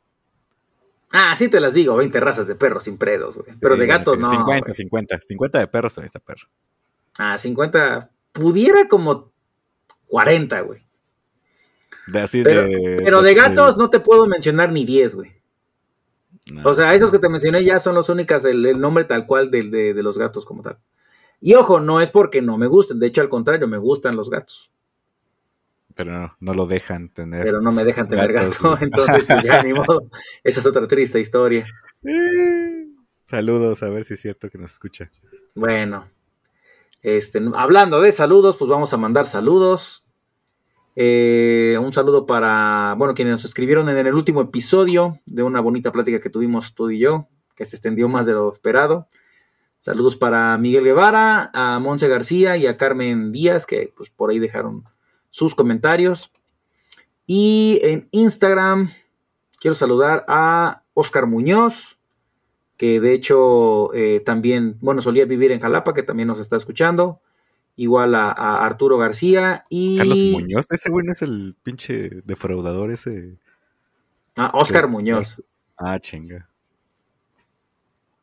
[1.11, 3.51] Ah, sí te las digo, 20 razas de perros sin predos, güey.
[3.61, 4.29] pero de gatos no.
[4.29, 5.19] 50, 50.
[5.21, 6.47] 50 de perros también está perro.
[7.17, 8.09] Ah, 50.
[8.33, 9.31] Pudiera como
[10.07, 10.81] 40, güey.
[12.07, 15.31] De así pero, de, pero de, gatos no te puedo mencionar ni 10, güey.
[16.63, 19.63] o sea, esos que te mencioné ya son los únicas, el, nombre tal cual de,
[19.63, 20.77] de, los gatos como tal.
[21.41, 24.29] Y ojo, no es porque no me gusten, de hecho al contrario, me gustan los
[24.29, 24.71] gatos.
[25.95, 27.43] Pero no, no lo dejan tener.
[27.43, 30.09] Pero no me dejan tener gato, entonces pues ya ni modo.
[30.43, 31.65] Esa es otra triste historia.
[33.13, 35.11] saludos, a ver si es cierto que nos escucha.
[35.55, 36.07] Bueno,
[37.01, 40.03] este, hablando de saludos, pues vamos a mandar saludos.
[40.95, 45.91] Eh, un saludo para, bueno, quienes nos escribieron en el último episodio de una bonita
[45.91, 49.07] plática que tuvimos tú y yo, que se extendió más de lo esperado.
[49.79, 54.39] Saludos para Miguel Guevara, a Monse García y a Carmen Díaz, que pues por ahí
[54.39, 54.83] dejaron
[55.29, 56.31] sus comentarios.
[57.27, 58.91] Y en Instagram
[59.59, 61.96] quiero saludar a Oscar Muñoz,
[62.77, 67.21] que de hecho eh, también, bueno, solía vivir en Jalapa, que también nos está escuchando.
[67.75, 69.97] Igual a, a Arturo García y...
[69.97, 73.37] Carlos Muñoz, ese güey no es el pinche defraudador ese.
[74.35, 75.43] Ah, Oscar Muñoz.
[75.77, 76.49] Ah, chinga.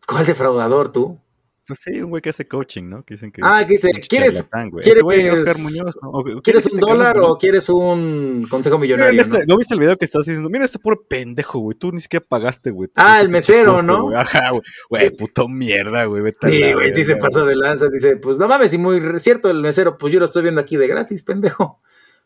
[0.07, 1.19] ¿Cuál defraudador tú?
[1.67, 3.03] Pues sí, un güey que hace coaching, ¿no?
[3.05, 4.71] Que dicen que Ah, es que dice, un ¿quieres- güey.
[4.83, 6.11] quieres- Ese güey, Oscar Muñoz, ¿no?
[6.11, 9.19] O- ¿quién ¿Quieres es un dólar o quieres un consejo millonario?
[9.19, 9.45] este- no?
[9.55, 10.51] ¿No viste el video que estás diciendo?
[10.51, 11.79] Mira, este puro pendejo, güey.
[11.79, 12.91] Tú ni siquiera pagaste, güey.
[12.97, 14.03] Ah, el mesero, costo, ¿no?
[14.05, 14.17] güey.
[14.19, 14.63] Ajá, güey.
[14.91, 16.23] Güey, puto mierda, güey.
[16.23, 17.89] Vete Sí, güey, sí se pasó de lanza.
[17.89, 20.77] Dice, pues no mames, y muy cierto el mesero, pues yo lo estoy viendo aquí
[20.77, 21.81] de gratis, pendejo.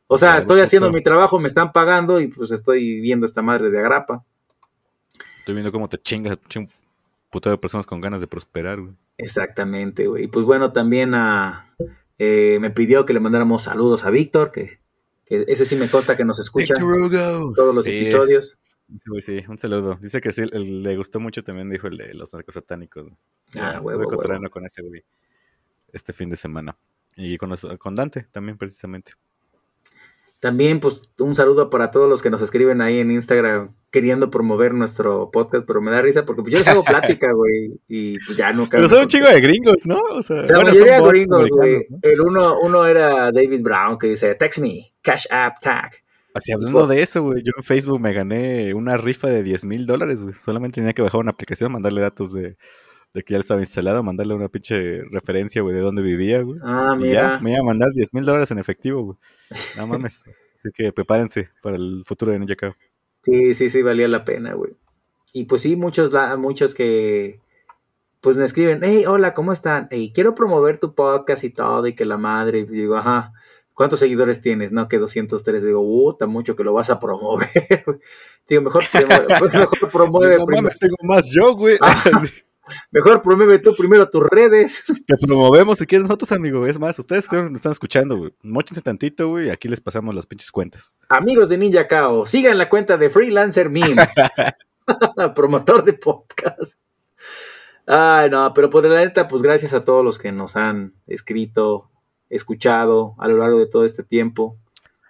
[0.08, 3.42] O sea, Claro, estoy haciendo mi trabajo, me están pagando y pues estoy viendo esta
[3.42, 4.24] madre de agrapa.
[5.40, 6.38] Estoy viendo cómo te chingas
[7.30, 8.94] putero de personas con ganas de prosperar, güey.
[9.18, 10.24] Exactamente, güey.
[10.24, 11.74] Y pues bueno, también a,
[12.18, 14.78] eh, me pidió que le mandáramos saludos a Víctor, que,
[15.26, 18.58] que ese sí me consta que nos escucha todos los Sí, episodios.
[19.20, 19.98] Sí, un saludo.
[20.00, 23.04] Dice que sí, el- le gustó mucho también, dijo el de los narcosatánicos.
[23.04, 23.16] güey.
[23.48, 24.50] Ah, Ya, huevo, Estuve huevo.
[24.50, 25.04] con ese güey
[25.92, 26.76] este fin de semana.
[27.16, 29.12] Y con, los- con Dante también, precisamente.
[30.40, 34.72] También, pues, un saludo para todos los que nos escriben ahí en Instagram queriendo promover
[34.72, 36.84] nuestro podcast, pero me da risa porque pues, yo les hago
[37.18, 38.76] plática, güey, y pues ya nunca.
[38.76, 39.98] Pero son un chingo de gringos, ¿no?
[39.98, 41.86] O sea, O sea, la bueno, mayoría son bots gringos, güey.
[42.02, 45.92] El uno, uno era David Brown que dice, text me, cash app tag.
[46.34, 49.86] Así hablando de eso, güey, yo en Facebook me gané una rifa de 10 mil
[49.86, 50.34] dólares, güey.
[50.34, 52.56] Solamente tenía que bajar una aplicación, mandarle datos de,
[53.14, 56.58] de que ya estaba instalado, mandarle una pinche referencia, güey, de dónde vivía, güey.
[56.62, 57.12] Ah, y mira.
[57.34, 59.18] ya, me iba a mandar 10 mil dólares en efectivo, güey.
[59.76, 60.24] No mames.
[60.56, 62.72] Así que prepárense para el futuro de Ninja Cow.
[63.22, 64.72] Sí, sí, sí, valía la pena, güey.
[65.32, 67.40] Y pues sí, muchos, la- muchos que
[68.20, 69.86] pues me escriben, hey, hola, ¿cómo están?
[69.92, 73.32] Hey, quiero promover tu podcast y todo, y que la madre, y digo, ajá,
[73.74, 74.72] ¿cuántos seguidores tienes?
[74.72, 77.48] No, que 203, digo, uh, está mucho que lo vas a promover,
[77.86, 77.98] güey.
[78.48, 78.82] Digo, mejor,
[79.52, 81.76] mejor promueve, no primero- mames, tengo más yo, güey.
[82.90, 84.84] Mejor promueve tú primero tus redes.
[85.06, 86.66] Te promovemos si quieren nosotros, amigo.
[86.66, 88.34] Es más, ustedes que nos están escuchando, güey.
[88.42, 90.96] Móchense tantito, güey, y aquí les pasamos las pinches cuentas.
[91.08, 93.96] Amigos de Ninja Kao, sigan la cuenta de Freelancer Meme,
[95.34, 96.74] promotor de podcast.
[97.86, 101.90] Ay, no, pero por la neta, pues gracias a todos los que nos han escrito,
[102.28, 104.58] escuchado a lo largo de todo este tiempo.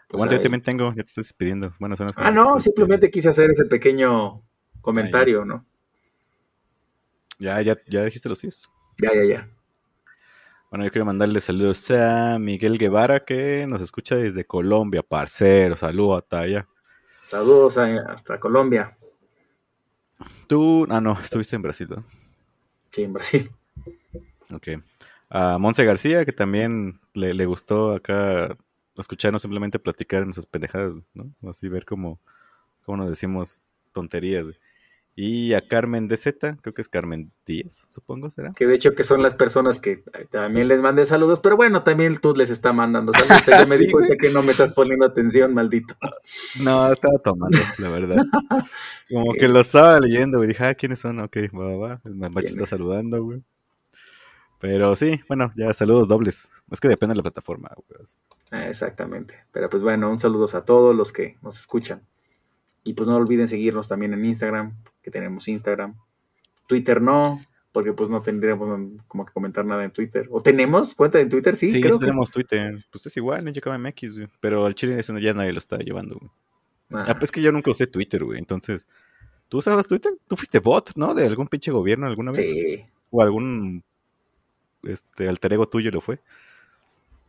[0.09, 1.71] Pues, Aguanta, yo también tengo, ya te estás despidiendo.
[1.81, 4.43] Bueno, son las Ah, no, te estás simplemente quise hacer ese pequeño
[4.81, 5.67] comentario, ¿no?
[7.39, 8.71] Ya, ya, ya dijiste los tuyos.
[9.01, 9.49] Ya, ya, ya.
[10.71, 15.77] Bueno, yo quiero mandarle saludos a Miguel Guevara, que nos escucha desde Colombia, parcero.
[15.77, 16.69] Saludos hasta allá.
[17.27, 18.97] Saludos a- hasta Colombia,
[20.47, 22.05] Tú, ah, no, estuviste en Brasil, ¿no?
[22.91, 23.51] sí, en Brasil.
[24.53, 24.69] Ok.
[25.31, 28.57] A Monse García, que también le, le gustó acá
[28.97, 31.33] escucharnos simplemente platicar nuestras pendejadas, ¿no?
[31.49, 32.19] Así ver cómo,
[32.85, 33.61] cómo nos decimos
[33.93, 34.45] tonterías.
[34.47, 34.57] güey.
[35.21, 38.53] Y a Carmen de Z, creo que es Carmen Díaz, supongo será.
[38.53, 42.19] Que de hecho que son las personas que también les mandé saludos, pero bueno, también
[42.19, 43.43] tú les está mandando saludos.
[43.49, 44.19] Ya me di Sí, cuenta güey.
[44.19, 45.97] que no me estás poniendo atención, maldito.
[46.63, 48.23] No, estaba tomando, la verdad.
[49.13, 50.51] Como que lo estaba leyendo, güey.
[50.51, 51.19] Dije, ah, ¿quiénes son?
[51.19, 52.01] Ok, va, va, va.
[52.05, 53.43] El Mambachi está saludando, güey.
[54.61, 56.49] Pero sí, bueno, ya saludos dobles.
[56.71, 58.07] Es que depende de la plataforma, güey.
[58.53, 59.35] Ah, Exactamente.
[59.51, 62.03] Pero pues bueno, un saludos a todos los que nos escuchan.
[62.85, 64.77] Y pues no olviden seguirnos también en Instagram,
[65.09, 65.95] que tenemos Instagram.
[66.67, 67.41] Twitter no,
[67.73, 68.69] porque pues no tendríamos
[69.09, 70.29] como que comentar nada en Twitter.
[70.31, 71.57] ¿O tenemos cuenta en Twitter?
[71.57, 72.85] Sí, Sí, creo sí que- tenemos Twitter.
[72.91, 74.29] Pues es igual, no MX, güey.
[74.41, 76.31] Pero al chile ese ya nadie lo está llevando, güey.
[76.91, 78.39] Ah, Ah, pues es que yo nunca usé Twitter, güey.
[78.39, 78.87] Entonces,
[79.49, 80.13] ¿tú usabas Twitter?
[80.27, 81.15] ¿Tú fuiste bot, no?
[81.15, 82.49] ¿De algún pinche gobierno alguna vez?
[82.49, 83.83] sí, ¿O algún
[84.83, 86.21] este, alter ego tuyo lo fue?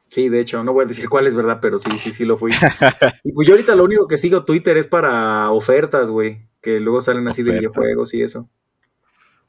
[0.10, 2.36] sí, de hecho, no voy a decir cuál es verdad, pero sí, sí, sí lo
[2.36, 2.52] fui.
[3.24, 7.02] y pues yo ahorita lo único que sigo Twitter es para ofertas, güey, que luego
[7.02, 8.50] salen así de videojuegos y eso.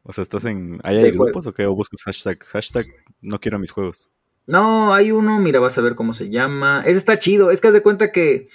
[0.03, 0.81] O sea, ¿estás en...
[0.83, 1.25] ¿Ahí De hay juego.
[1.27, 1.67] grupos o qué?
[1.67, 2.43] ¿O buscas hashtag?
[2.45, 2.87] Hashtag
[3.21, 4.09] no quiero mis juegos.
[4.47, 6.83] No, hay uno, mira, vas a ver cómo se llama.
[6.87, 8.49] Ese está chido, es que haz de cuenta que,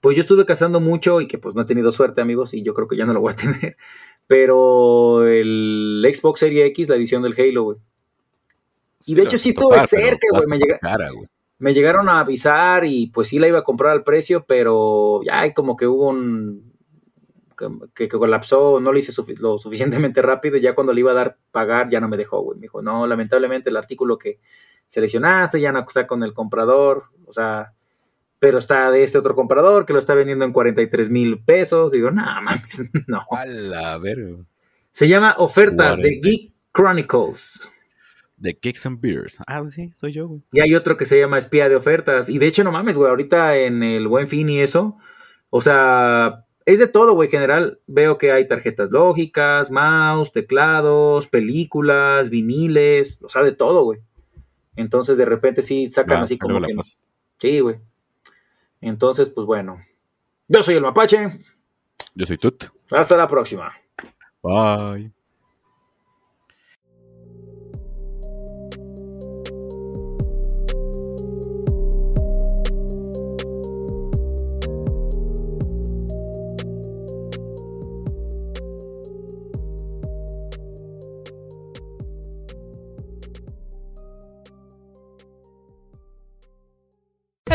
[0.00, 2.74] pues yo estuve cazando mucho y que pues no he tenido suerte, amigos, y yo
[2.74, 3.76] creo que ya no lo voy a tener.
[4.26, 7.78] Pero el Xbox Series X, la edición del Halo, güey.
[9.06, 11.26] Y de hecho sí estuve cerca, vas güey, me a llega- cara, güey.
[11.60, 15.40] Me llegaron a avisar y pues sí la iba a comprar al precio, pero ya
[15.40, 16.72] hay como que hubo un...
[17.58, 21.10] que, que colapsó, no lo hice sufi- lo suficientemente rápido y ya cuando le iba
[21.10, 22.56] a dar pagar ya no me dejó, güey.
[22.58, 24.38] Me dijo, no, lamentablemente el artículo que
[24.86, 27.72] seleccionaste ya no está con el comprador, o sea,
[28.38, 31.90] pero está de este otro comprador que lo está vendiendo en 43 mil pesos.
[31.92, 33.26] Digo, no, mames, no.
[33.32, 34.36] A la verga.
[34.92, 36.28] Se llama Ofertas de 40.
[36.28, 37.72] Geek Chronicles.
[38.36, 39.38] De Kicks and Beers.
[39.48, 40.42] Ah, sí, soy yo, güey.
[40.52, 42.28] Y hay otro que se llama Espía de Ofertas.
[42.28, 44.96] Y de hecho, no mames, güey, ahorita en el Buen Fin y eso,
[45.50, 47.28] o sea, es de todo, güey.
[47.28, 53.84] En general veo que hay tarjetas lógicas, mouse, teclados, películas, viniles, o sea, de todo,
[53.84, 54.00] güey.
[54.76, 56.74] Entonces de repente sí sacan Va, así como que...
[57.38, 57.76] Sí, güey.
[58.82, 59.82] Entonces, pues bueno.
[60.46, 61.40] Yo soy el mapache.
[62.14, 62.64] Yo soy Tut.
[62.90, 63.72] Hasta la próxima.
[64.42, 65.10] Bye.